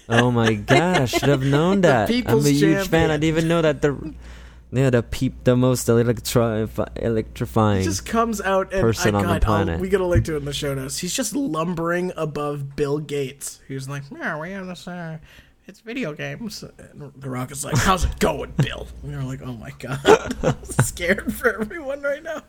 [0.08, 2.10] Oh my gosh, should have known that.
[2.10, 3.10] I'm a people's huge fan.
[3.10, 4.14] I didn't even know that the
[4.72, 6.70] yeah the peep the most electri-
[7.02, 7.80] electrifying.
[7.80, 9.80] He just comes out and person I on the got, planet.
[9.80, 11.00] Oh, we gotta link to it in the show notes.
[11.00, 14.88] He's just lumbering above Bill Gates, who's like, "Yeah, we have this.
[14.88, 15.18] Uh,
[15.68, 19.42] it's video games." And the Rock is like, "How's it going, Bill?" And We're like,
[19.42, 22.44] "Oh my god, I'm scared for everyone right now."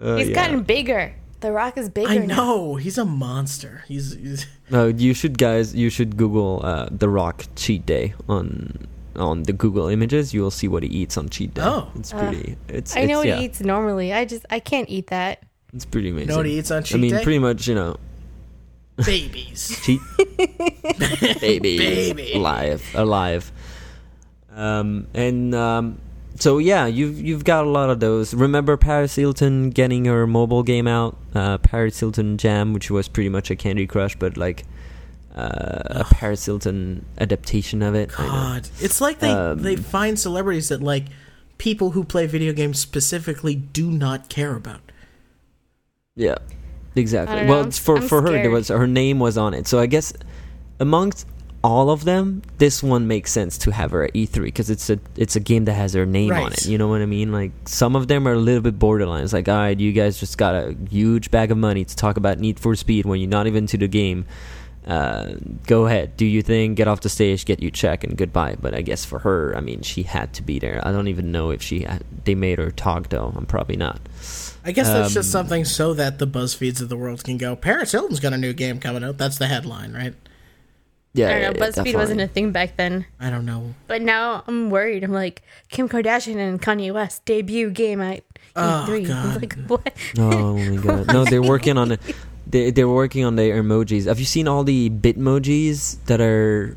[0.00, 0.34] Uh, He's yeah.
[0.34, 1.14] gotten bigger.
[1.40, 2.08] The Rock is bigger.
[2.08, 2.36] I now.
[2.36, 3.84] know he's a monster.
[3.86, 5.74] He's, he's No, you should guys.
[5.74, 10.34] You should Google uh, the Rock cheat day on on the Google Images.
[10.34, 11.62] You will see what he eats on cheat day.
[11.64, 11.90] Oh.
[11.96, 12.56] it's pretty.
[12.68, 14.12] it's I know it's, what yeah, he eats normally.
[14.12, 15.44] I just I can't eat that.
[15.72, 16.28] It's pretty amazing.
[16.28, 16.98] know what he eats on cheat day?
[16.98, 17.22] I mean, day?
[17.22, 17.68] pretty much.
[17.68, 17.96] You know,
[19.04, 19.78] babies.
[19.82, 20.00] cheat
[21.40, 22.32] baby Baby.
[22.34, 23.52] alive alive.
[24.54, 26.00] Um and um.
[26.40, 28.32] So yeah, you've you've got a lot of those.
[28.32, 33.28] Remember Paris Hilton getting her mobile game out, uh, Paris Hilton Jam, which was pretty
[33.28, 34.64] much a Candy Crush, but like
[35.34, 38.10] uh, a Paris Hilton adaptation of it.
[38.16, 41.06] God, it's like they Um, they find celebrities that like
[41.58, 44.80] people who play video games specifically do not care about.
[46.14, 46.36] Yeah,
[46.98, 47.46] exactly.
[47.46, 49.66] Well, for I'm for her, there was her name was on it.
[49.66, 50.12] So I guess
[50.78, 51.26] amongst
[51.64, 54.98] all of them, this one makes sense to have her at E3 because it's a
[55.16, 56.66] it's a game that has her name on it.
[56.66, 57.32] You know what I mean?
[57.32, 59.24] Like some of them are a little bit borderline.
[59.24, 62.16] It's like, all right, you guys just got a huge bag of money to talk
[62.16, 64.24] about Need for Speed when you're not even to the game.
[64.88, 65.34] Uh,
[65.66, 68.56] go ahead, do your thing, get off the stage, get your check, and goodbye.
[68.58, 70.80] But I guess for her, I mean, she had to be there.
[70.82, 73.30] I don't even know if she had, they made her talk though.
[73.36, 74.00] I'm probably not.
[74.64, 77.54] I guess that's just Um, something so that the BuzzFeeds of the world can go.
[77.54, 79.18] Paris Hilton's got a new game coming out.
[79.18, 80.14] That's the headline, right?
[81.14, 81.46] Yeah, I don't know.
[81.46, 81.96] yeah, BuzzFeed definitely.
[81.96, 83.04] wasn't a thing back then.
[83.20, 83.74] I don't know.
[83.88, 85.04] But now I'm worried.
[85.04, 88.24] I'm like Kim Kardashian and Kanye West debut game at
[88.56, 89.06] Oh, E3.
[89.06, 89.26] God.
[89.26, 89.92] I'm like what?
[90.18, 91.06] Oh my god!
[91.12, 92.00] No, they're working on it.
[92.50, 94.06] They they're working on their emojis.
[94.06, 96.76] Have you seen all the Bitmojis that are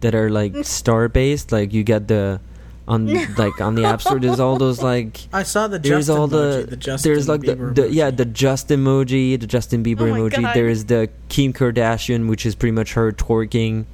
[0.00, 1.52] that are like star based?
[1.52, 2.40] Like you get the
[2.86, 3.06] on
[3.36, 4.18] like on the app store.
[4.18, 7.28] There's all those like I saw the there's Justin all the, emoji, the Justin there's
[7.28, 7.94] like the, the emoji.
[7.94, 10.42] yeah the Justin emoji, the Justin Bieber Oh emoji.
[10.42, 10.54] God.
[10.54, 13.86] There's the Kim Kardashian, which is pretty much her twerking,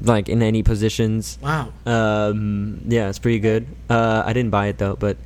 [0.00, 1.38] like in any positions.
[1.42, 1.72] Wow.
[1.86, 3.66] Um, yeah, it's pretty good.
[3.88, 5.16] Uh, I didn't buy it though, but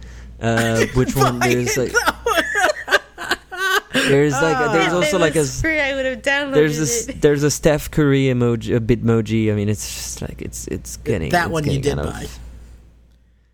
[0.43, 1.39] uh, which one?
[1.39, 1.95] There's like
[3.93, 7.09] there's like a, there's also like a free, I would have downloaded there's a s-
[7.09, 7.21] it.
[7.21, 9.51] there's a Steph Curry emoji, a Bitmoji.
[9.53, 12.07] I mean, it's just like it's it's getting that it's one you getting did out
[12.07, 12.27] of- buy.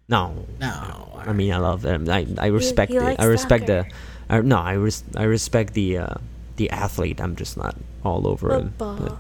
[0.09, 1.05] No, No.
[1.27, 2.09] I mean, I love them.
[2.09, 3.03] I I respect he it.
[3.03, 3.89] likes I respect soccer.
[4.29, 4.35] the.
[4.35, 6.15] I, no, I res, I respect the uh,
[6.57, 7.21] the athlete.
[7.21, 8.69] I'm just not all over him.
[8.71, 8.97] Football.
[8.97, 9.17] but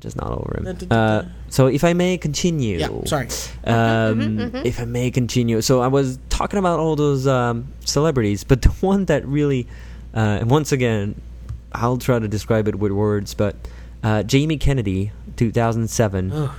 [0.00, 0.64] Just not over him.
[0.64, 2.78] da, da, Uh, so if I may continue.
[2.78, 3.28] Yeah, sorry.
[3.64, 5.60] Um, If I may continue.
[5.62, 9.66] So I was talking about all those um, celebrities, but the one that really,
[10.16, 11.20] uh, and once again,
[11.72, 13.54] I'll try to describe it with words, but
[14.02, 16.50] uh, Jamie Kennedy, 2007, Ugh.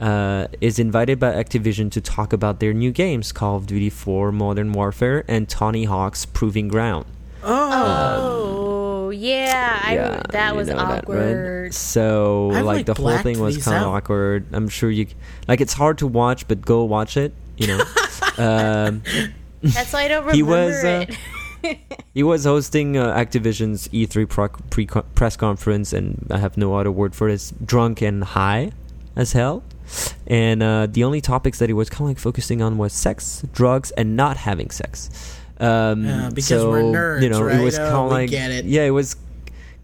[0.00, 4.32] uh, is invited by Activision to talk about their new games, Call of Duty 4
[4.32, 7.06] Modern Warfare and Tony Hawk's Proving Ground.
[7.42, 10.98] Oh yeah, I that was know that, right?
[10.98, 11.74] awkward.
[11.74, 14.46] So I've, like, like, the whole thing was kind of awkward.
[14.52, 15.06] I'm sure you
[15.46, 17.34] like it's hard to watch, but go watch it.
[17.58, 17.78] You know,
[18.38, 19.02] um,
[19.62, 21.16] That's why I don't remember He was, uh, it.
[22.14, 26.90] he was hosting uh, Activision's E3 pro- pre- press conference, and I have no other
[26.92, 27.52] word for this.
[27.64, 28.72] Drunk and high
[29.16, 29.62] as hell.
[30.26, 33.44] And uh, the only topics that he was kind of like focusing on was sex,
[33.52, 35.10] drugs, and not having sex.
[35.60, 37.60] Um, Yeah, because so, we're nerds, you know, right?
[37.60, 38.64] it was Oh, kind of like get it.
[38.64, 39.16] yeah, it was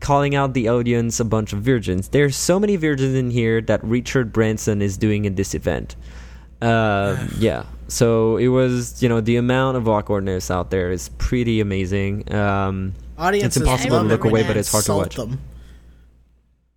[0.01, 2.09] calling out the audience a bunch of virgins.
[2.09, 5.95] There's so many virgins in here that Richard Branson is doing in this event.
[6.61, 11.61] Uh, yeah, so it was you know the amount of awkwardness out there is pretty
[11.61, 12.32] amazing.
[12.32, 15.16] Um, Audiences it's impossible to look away, but it's hard to watch.
[15.16, 15.38] Them.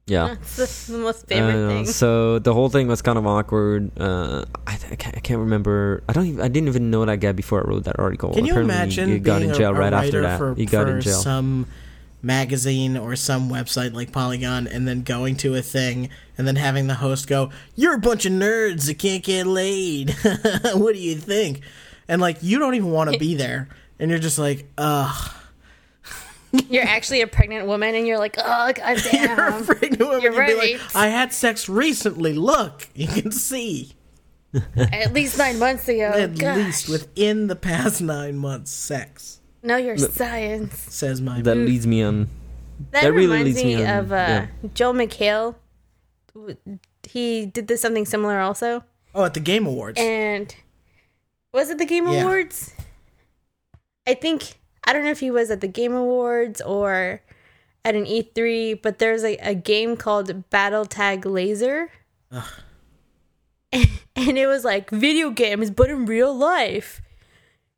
[0.05, 0.35] Yeah.
[0.57, 1.69] That's the, the most favorite know.
[1.69, 1.85] thing.
[1.85, 3.91] So the whole thing was kind of awkward.
[3.97, 6.03] Uh, I, I, can't, I can't remember.
[6.09, 6.25] I don't.
[6.25, 8.33] Even, I didn't even know that guy before I wrote that article.
[8.33, 10.37] Can you Apparently imagine he got being in jail a, a right after writer that?
[10.37, 11.19] for, he got for in jail.
[11.19, 11.67] some
[12.23, 16.87] magazine or some website like Polygon, and then going to a thing and then having
[16.87, 20.15] the host go, "You're a bunch of nerds that can't get laid.
[20.73, 21.61] what do you think?"
[22.07, 23.69] And like you don't even want to be there,
[23.99, 25.31] and you're just like, "Ugh."
[26.69, 30.21] You're actually a pregnant woman, and you're like, oh god You're a pregnant woman.
[30.21, 30.55] You're right.
[30.55, 32.33] like, I had sex recently.
[32.33, 33.93] Look, you can see.
[34.77, 36.11] At least nine months ago.
[36.13, 36.57] At Gosh.
[36.57, 40.77] least within the past nine months, sex Know your science.
[40.77, 41.41] says my.
[41.41, 42.27] that leads me on.
[42.91, 44.47] That, That really reminds leads me me on- of uh, yeah.
[44.73, 45.55] Joel McHale.
[47.07, 48.83] He did this something similar also,
[49.13, 49.99] oh, at the Game Awards.
[49.99, 50.55] and
[51.53, 52.23] was it the Game Yeah.
[52.23, 52.73] Awards?
[54.07, 57.21] I think I don't know if he was at the Game Awards or
[57.85, 61.89] at an E3, but there's a, a game called Battle Tag Laser.
[62.31, 62.43] Ugh.
[63.71, 67.01] and it was like video games but in real life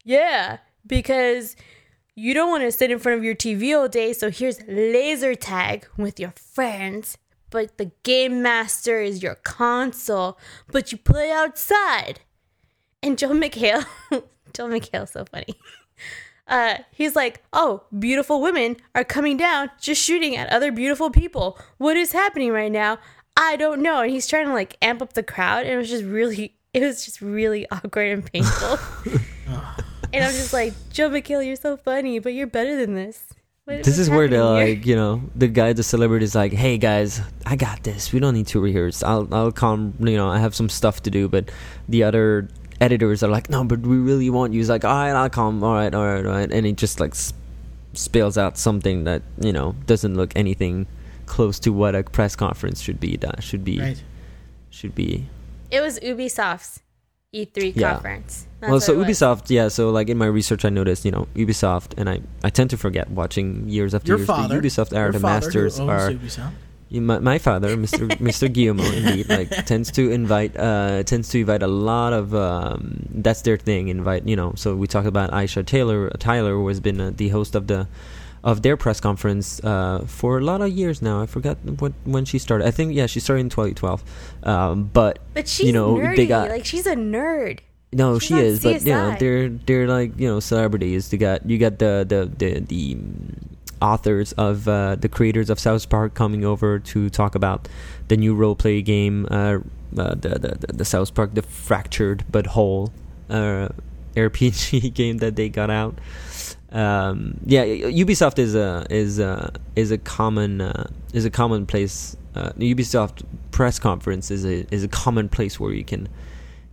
[0.04, 1.56] yeah because
[2.16, 5.36] you don't want to sit in front of your tv all day so here's laser
[5.36, 7.18] tag with your friends
[7.49, 10.38] but the game master is your console
[10.72, 12.22] but you play outside
[13.03, 13.86] and joel mchale
[14.53, 15.55] joel mchale's so funny
[16.47, 21.57] uh, he's like, oh, beautiful women are coming down just shooting at other beautiful people.
[21.78, 22.99] What is happening right now?
[23.38, 24.01] I don't know.
[24.01, 26.82] And he's trying to like amp up the crowd, and it was just really, it
[26.82, 28.78] was just really awkward and painful.
[30.16, 33.22] And I'm just like, Joel McHale, you're so funny, but you're better than this.
[33.66, 34.43] What- This is where the here?
[34.76, 38.13] like you know the guy the celebrity is like, hey guys, I got this.
[38.13, 39.03] We don't need to rehearse.
[39.03, 39.93] I'll I'll come.
[39.99, 41.49] You know I have some stuff to do, but
[41.89, 42.47] the other
[42.80, 44.59] editors are like, no, but we really want you.
[44.59, 45.63] He's like, all right, I'll come.
[45.63, 47.34] All right, all right, all right, and he just like s-
[47.93, 50.86] spills out something that you know doesn't look anything
[51.26, 53.18] close to what a press conference should be.
[53.18, 54.03] That should be right.
[54.70, 55.26] should be.
[55.72, 56.82] It was Ubisoft's
[57.36, 57.94] E3 Yeah.
[57.94, 58.48] conference.
[58.62, 58.96] That's well, so.
[58.96, 59.68] Ubisoft, yeah.
[59.68, 62.78] So like in my research, I noticed, you know, Ubisoft, and I, I tend to
[62.78, 64.28] forget watching years after Your years.
[64.28, 66.10] father, the Ubisoft are your the father who masters owns are.
[66.12, 66.52] Ubisoft.
[66.92, 68.08] My, my father, Mr.
[68.30, 68.52] Mr.
[68.52, 72.34] Guillemot, indeed, like tends to invite, uh, tends to invite a lot of.
[72.34, 73.90] Um, that's their thing.
[73.90, 74.54] Invite, you know.
[74.56, 77.88] So we talk about Aisha Taylor, Tyler, who has been uh, the host of the,
[78.46, 81.20] of their press conference uh, for a lot of years now.
[81.22, 82.68] I forgot what when she started.
[82.68, 84.04] I think yeah, she started in 2012.
[84.43, 86.16] Um, but But she's you know nerdy.
[86.16, 87.60] they got like she's a nerd.
[87.91, 91.12] no, She's she is, but you know, they're they're like you know celebrities.
[91.12, 92.98] You got you got the the the, the
[93.82, 97.68] authors of uh, the creators of South Park coming over to talk about
[98.08, 99.58] the new role play game, uh,
[99.98, 102.91] uh, the, the the the South Park, the fractured but whole
[103.30, 103.70] uh,
[104.16, 105.98] RPG game that they got out.
[106.76, 112.18] Um, yeah, Ubisoft is a is a is a common uh, is a common place.
[112.36, 116.10] Uh, Ubisoft press conference is a is a common place where you can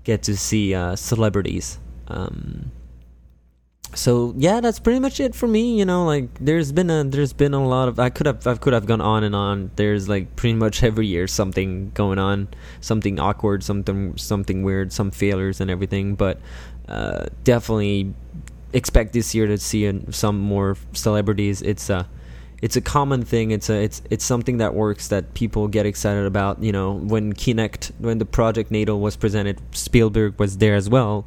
[0.02, 1.78] get to see uh, celebrities.
[2.08, 2.72] Um,
[3.94, 5.78] so yeah, that's pretty much it for me.
[5.78, 8.56] You know, like there's been a there's been a lot of I could have I
[8.56, 9.70] could have gone on and on.
[9.76, 12.48] There's like pretty much every year something going on,
[12.80, 16.16] something awkward, something something weird, some failures and everything.
[16.16, 16.40] But
[16.88, 18.14] uh, definitely
[18.72, 21.62] expect this year to see uh, some more celebrities.
[21.62, 22.08] It's a
[22.62, 23.50] it's a common thing.
[23.50, 26.62] It's a it's it's something that works that people get excited about.
[26.62, 31.26] You know, when Kinect, when the Project Natal was presented, Spielberg was there as well.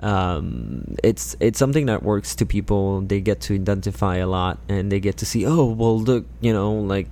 [0.00, 3.00] Um, it's it's something that works to people.
[3.02, 5.46] They get to identify a lot, and they get to see.
[5.46, 7.06] Oh, well, look, you know, like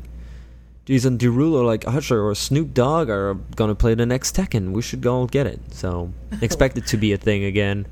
[0.86, 4.72] Jason Derulo, like Usher or Snoop Dogg are gonna play the next Tekken.
[4.72, 5.60] We should go get it.
[5.72, 6.12] So
[6.42, 7.86] expect it to be a thing again.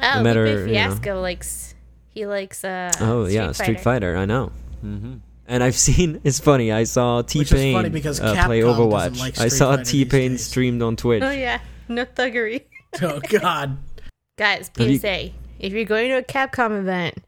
[0.00, 0.88] Oh, no matter, Lupe you know.
[0.90, 1.74] Fiasco likes
[2.10, 4.14] he likes uh Oh Street yeah, Street Fighter.
[4.14, 4.16] Fighter.
[4.16, 4.52] I know.
[4.80, 5.14] hmm
[5.46, 6.20] And I've seen.
[6.24, 6.72] It's funny.
[6.72, 9.18] I saw T Pain because uh, play Overwatch.
[9.18, 11.22] like I saw T Pain streamed on Twitch.
[11.22, 12.62] Oh yeah, no thuggery.
[13.02, 13.76] Oh God.
[14.38, 14.98] Guys, Have you-
[15.58, 17.18] if you're going to a Capcom event,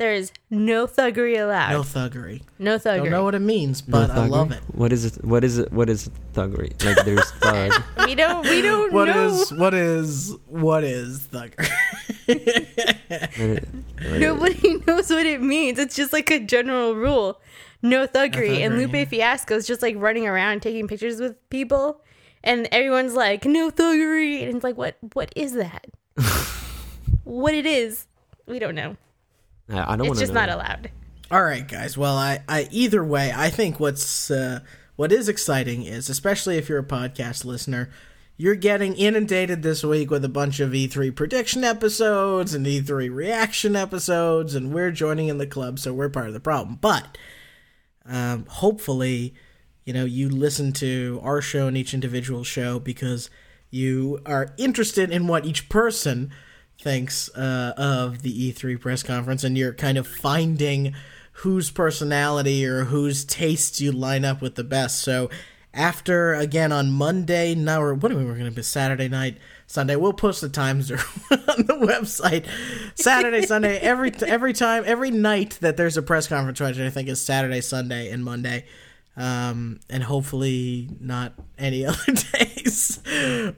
[0.00, 1.72] there's no thuggery allowed.
[1.72, 2.40] No thuggery.
[2.58, 2.80] No, thuggery.
[2.80, 2.96] thuggery.
[3.02, 4.60] Don't know what it means, No but I love it.
[4.72, 5.22] What is it?
[5.22, 5.70] What is it?
[5.72, 6.72] What is thuggery?
[6.82, 7.72] Like there's thug.
[8.06, 8.42] we don't.
[8.48, 9.26] We don't What know.
[9.26, 11.68] is what is what is thuggery?
[14.18, 15.78] Nobody knows what it means.
[15.78, 17.38] It's just like a general rule.
[17.82, 18.60] No thuggery.
[18.60, 19.04] and thuggery, Lupe yeah.
[19.04, 22.00] Fiasco is just like running around taking pictures with people,
[22.42, 24.96] and everyone's like, "No thuggery," and it's like, "What?
[25.12, 25.86] What is that?
[27.24, 28.06] what it is?
[28.46, 28.96] We don't know.
[29.70, 30.40] I, I don't It's want to just know.
[30.40, 30.90] not allowed."
[31.30, 31.96] All right, guys.
[31.96, 34.60] Well, I, I either way, I think what's uh,
[34.96, 37.90] what is exciting is, especially if you're a podcast listener,
[38.36, 43.76] you're getting inundated this week with a bunch of E3 prediction episodes and E3 reaction
[43.76, 46.78] episodes, and we're joining in the club, so we're part of the problem.
[46.80, 47.16] But
[48.06, 49.34] um, hopefully,
[49.84, 53.30] you know you listen to our show and each individual show because
[53.70, 56.32] you are interested in what each person
[56.82, 60.94] thinks uh, of the E3 press conference, and you're kind of finding
[61.32, 65.00] whose personality or whose tastes you line up with the best.
[65.00, 65.30] So
[65.72, 69.96] after again on Monday, now or what are we we're gonna be Saturday night, Sunday.
[69.96, 70.98] We'll post the times on
[71.30, 72.46] the website.
[72.94, 77.08] Saturday, Sunday, every every time, every night that there's a press conference, which I think
[77.08, 78.64] is Saturday, Sunday, and Monday.
[79.20, 83.00] Um, and hopefully not any other days.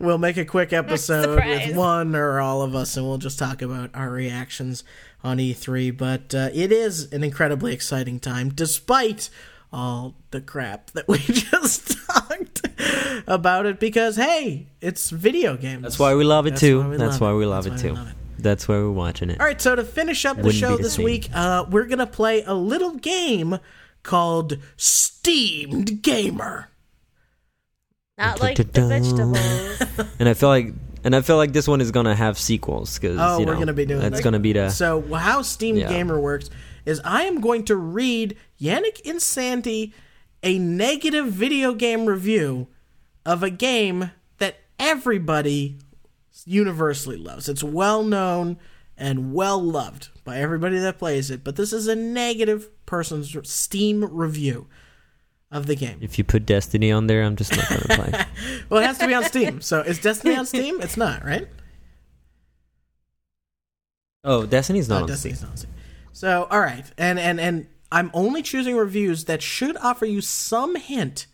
[0.00, 1.68] we'll make a quick episode Surprise.
[1.68, 4.82] with one or all of us, and we'll just talk about our reactions
[5.22, 5.96] on E3.
[5.96, 9.30] But uh, it is an incredibly exciting time, despite
[9.72, 12.62] all the crap that we just talked
[13.28, 13.78] about it.
[13.78, 15.82] Because hey, it's video games.
[15.82, 16.80] That's why we love it That's too.
[16.80, 17.94] why we That's love why we love That's it too.
[17.94, 18.14] love it.
[18.38, 19.38] That's why we're watching it.
[19.38, 21.04] All right, so to finish up the Wouldn't show the this same.
[21.04, 23.58] week, uh, we're gonna play a little game
[24.03, 26.68] called Steamed Gamer.
[28.18, 30.09] Not like the vegetables.
[30.18, 30.72] And I feel like
[31.05, 33.59] and I feel like this one is gonna have sequels because Oh, you know, we're
[33.59, 34.22] gonna be doing it's that.
[34.22, 35.88] gonna be the So how Steamed Yeah.
[35.88, 36.48] Gamer works
[36.84, 39.92] is I am going to read Yannick and Sandy
[40.42, 42.68] a negative video game review
[43.24, 45.78] of a game that everybody
[46.44, 47.48] universally loves.
[47.48, 48.59] It's well known
[49.03, 54.05] and well loved by everybody that plays it, but this is a negative person's Steam
[54.05, 54.68] review
[55.50, 55.98] of the game.
[56.00, 58.24] if you put Destiny on there, I'm just not gonna play.
[58.70, 59.61] Well, it has to be on Steam.
[59.61, 60.80] So is Destiny on Steam?
[60.80, 61.48] It's not, right?
[64.24, 65.46] Oh, Destiny's not Oh, on Destiny's Steam.
[65.48, 65.70] not on Steam.
[66.12, 70.76] So, all right, and and and I'm only choosing reviews that should offer you some
[70.76, 71.26] hint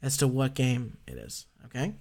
[0.00, 1.46] as to what game it is.
[1.66, 1.94] Okay,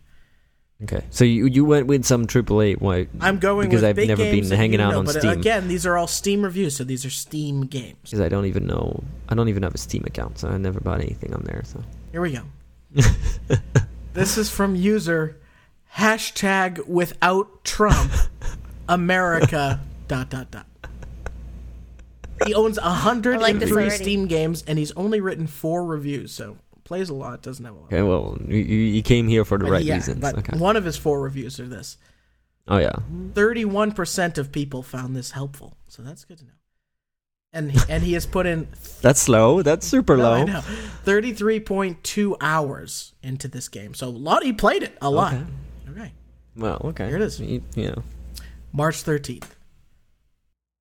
[0.83, 2.79] Okay, so you you went with some AAA.
[2.79, 3.07] Why?
[3.19, 5.19] I'm going because with I've big never games been hanging out know, on but uh,
[5.19, 5.31] Steam.
[5.31, 7.97] again, these are all Steam reviews, so these are Steam games.
[8.03, 9.03] because I don't even know.
[9.27, 11.63] I don't even have a Steam account, so I never bought anything on there.
[11.65, 12.43] So Here we go.
[14.13, 15.37] this is from user
[15.95, 18.11] hashtag without Trump
[18.87, 20.67] America dot dot dot.
[22.45, 23.91] He owns I 103 like.
[23.91, 26.57] Steam games and he's only written four reviews, so
[26.87, 27.85] plays a lot, doesn't have a lot.
[27.87, 30.21] okay, well, you, you you came here for the But right yeah, reasons.
[30.21, 30.57] But okay.
[30.57, 31.97] one of his four reviews are this.
[32.67, 32.95] Oh yeah.
[33.33, 35.77] 31% of people found this helpful.
[35.87, 36.51] So that's good to know.
[37.53, 38.67] And he, and he has put in
[39.01, 39.61] That's low.
[39.61, 40.45] That's super no, I low.
[40.45, 40.61] know,
[41.05, 43.93] 33.2 hours into this game.
[43.93, 45.33] So a lot he played it a lot.
[45.33, 45.45] Okay.
[45.91, 46.11] Okay.
[46.55, 47.07] Well, okay.
[47.07, 47.39] Here it is.
[47.39, 48.03] You, you know.
[48.73, 49.49] March 13th.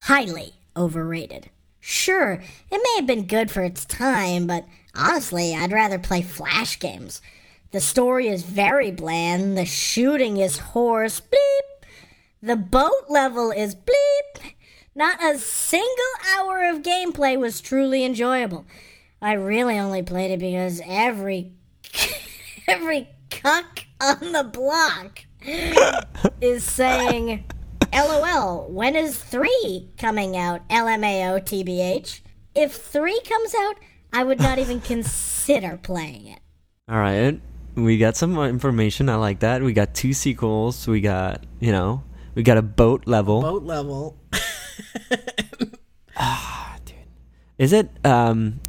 [0.04, 1.50] highly overrated.
[1.88, 4.66] Sure, it may have been good for its time, but
[4.96, 7.22] honestly, I'd rather play Flash games.
[7.70, 11.86] The story is very bland, the shooting is hoarse, bleep.
[12.42, 14.54] The boat level is bleep.
[14.96, 15.86] Not a single
[16.36, 18.66] hour of gameplay was truly enjoyable.
[19.22, 21.52] I really only played it because every
[22.66, 25.20] every cuck on the block
[26.40, 27.44] is saying,
[27.96, 30.68] LOL, when is 3 coming out?
[30.68, 32.20] LMAO TBH.
[32.54, 33.76] If 3 comes out,
[34.12, 36.40] I would not even consider playing it.
[36.88, 37.40] All right.
[37.74, 39.08] We got some information.
[39.08, 39.62] I like that.
[39.62, 40.86] We got two sequels.
[40.86, 42.02] We got, you know,
[42.34, 43.40] we got a boat level.
[43.42, 44.18] Boat level.
[46.18, 46.96] Ah, dude.
[47.58, 48.60] Is it um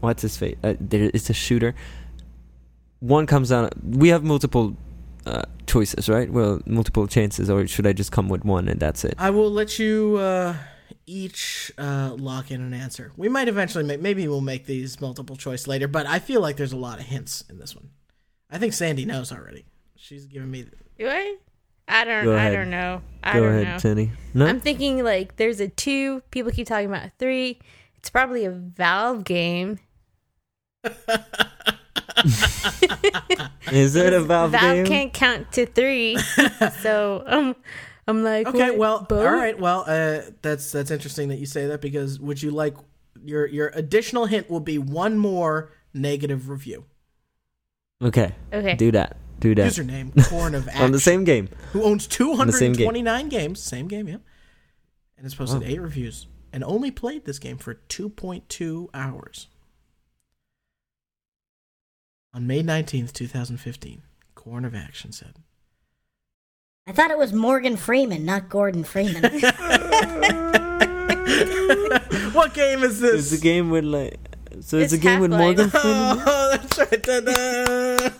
[0.00, 0.56] what's his face?
[0.62, 1.74] Uh, there it's a shooter.
[3.00, 4.74] One comes out we have multiple
[5.26, 6.30] uh, choices, right?
[6.30, 9.14] Well, multiple chances or should I just come with one and that's it?
[9.18, 10.54] I will let you uh,
[11.06, 13.12] each uh, lock in an answer.
[13.16, 16.56] We might eventually make, maybe we'll make these multiple choice later, but I feel like
[16.56, 17.90] there's a lot of hints in this one.
[18.50, 19.64] I think Sandy knows already.
[19.96, 20.66] She's giving me.
[20.98, 21.36] Do I?
[21.88, 22.24] I don't.
[22.24, 22.52] Go I ahead.
[22.52, 23.02] don't know.
[23.22, 23.78] I Go don't ahead, know.
[23.78, 24.10] Tenny.
[24.32, 24.46] No?
[24.46, 26.20] I'm thinking like there's a two.
[26.30, 27.58] People keep talking about a three.
[27.96, 29.78] It's probably a Valve game.
[33.72, 34.86] Is it a Valve, Valve game?
[34.86, 36.16] can't count to three,
[36.82, 37.56] so um,
[38.06, 39.26] I'm like, Okay, what, well, boat?
[39.26, 39.58] all right.
[39.58, 42.76] Well, uh, that's that's interesting that you say that because would you like
[43.24, 46.84] your your additional hint will be one more negative review.
[48.02, 48.34] Okay.
[48.52, 48.74] Okay.
[48.74, 49.16] Do that.
[49.40, 49.70] Do that.
[49.72, 50.82] Username Corn of Action.
[50.84, 51.48] On the same game.
[51.72, 52.12] who owns the
[52.52, 52.86] same game.
[52.88, 54.16] 229 games, same game, yeah,
[55.16, 55.66] and has posted Wow.
[55.68, 59.48] eight reviews and only played this game for 2.2 hours.
[62.34, 64.02] On May 19th, 2015,
[64.34, 65.36] Corn of Action said,
[66.84, 69.22] I thought it was Morgan Freeman, not Gordon Freeman.
[72.32, 73.32] "What game is this?
[73.32, 74.18] It's a game with like
[74.60, 75.84] so it's, It's a game with Morgan Freeman.
[76.26, 77.02] Oh, that's right.
[77.02, 78.10] Ta-da.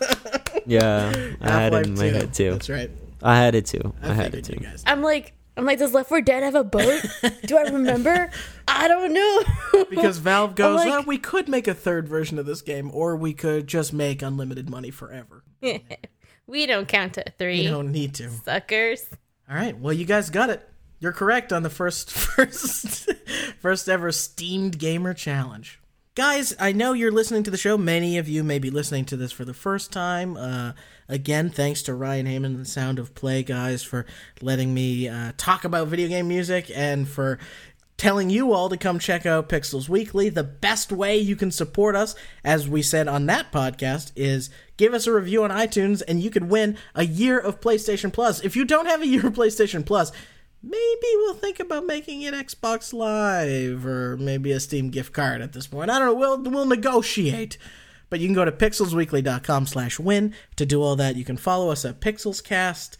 [0.65, 1.11] Yeah,
[1.41, 2.15] I had it in my 2.
[2.15, 2.51] head too.
[2.51, 2.89] That's right.
[3.21, 3.93] I had it too.
[4.01, 4.53] I, I, had it too.
[4.53, 4.81] you guys.
[4.87, 7.05] I'm like, I'm like, does Left 4 Dead have a boat?
[7.45, 8.29] Do I remember?
[8.67, 9.43] I don't know.
[9.89, 13.15] Because Valve goes, like- well, we could make a third version of this game, or
[13.15, 15.43] we could just make unlimited money forever.
[16.47, 17.61] we don't count to three.
[17.61, 18.29] You don't need to.
[18.29, 19.05] Suckers.
[19.49, 19.77] All right.
[19.77, 20.67] Well, you guys got it.
[20.99, 23.09] You're correct on the first first
[23.59, 25.79] first ever steamed gamer challenge.
[26.15, 27.77] Guys, I know you're listening to the show.
[27.77, 30.37] Many of you may be listening to this for the first time.
[30.37, 30.71] Uh,
[31.07, 34.05] again, thanks to Ryan Heyman and the Sound of Play guys for
[34.41, 37.39] letting me uh, talk about video game music and for
[37.97, 40.29] telling you all to come check out Pixels Weekly.
[40.29, 44.93] The best way you can support us, as we said on that podcast, is give
[44.93, 48.43] us a review on iTunes and you could win a year of PlayStation Plus.
[48.43, 50.11] If you don't have a year of PlayStation Plus,
[50.61, 55.53] maybe we'll think about making it Xbox Live or maybe a Steam gift card at
[55.53, 55.89] this point.
[55.89, 56.15] I don't know.
[56.15, 57.57] We'll we'll negotiate.
[58.15, 61.17] But you can go to pixelsweekly.com slash win to do all that.
[61.17, 62.95] You can follow us at PixelsCast.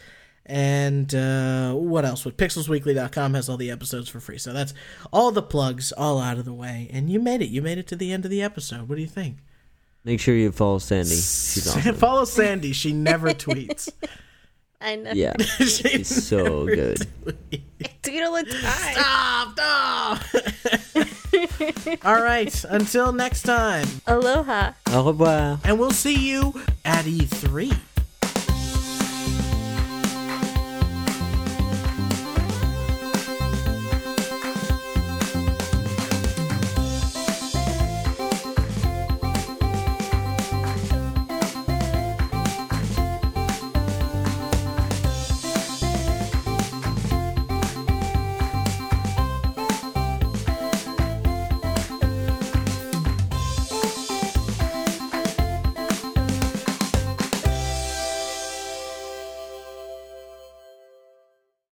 [0.45, 2.25] And uh, what else?
[2.25, 4.37] With pixelsweekly.com has all the episodes for free.
[4.37, 4.73] So that's
[5.13, 6.89] all the plugs all out of the way.
[6.91, 7.47] And you made it.
[7.47, 8.89] You made it to the end of the episode.
[8.89, 9.37] What do you think?
[10.03, 11.11] Make sure you follow Sandy.
[11.11, 11.95] She's awesome.
[11.95, 12.73] Follow Sandy.
[12.73, 13.89] She never tweets.
[14.81, 15.11] I know.
[15.13, 17.07] Yeah, she's so good.
[18.03, 19.53] Tweet all the time.
[19.53, 19.53] Stop!
[20.93, 21.17] Stop!
[22.03, 22.63] all right.
[22.69, 23.87] Until next time.
[24.07, 24.71] Aloha.
[24.91, 25.59] Au revoir.
[25.63, 27.94] And we'll see you at E3.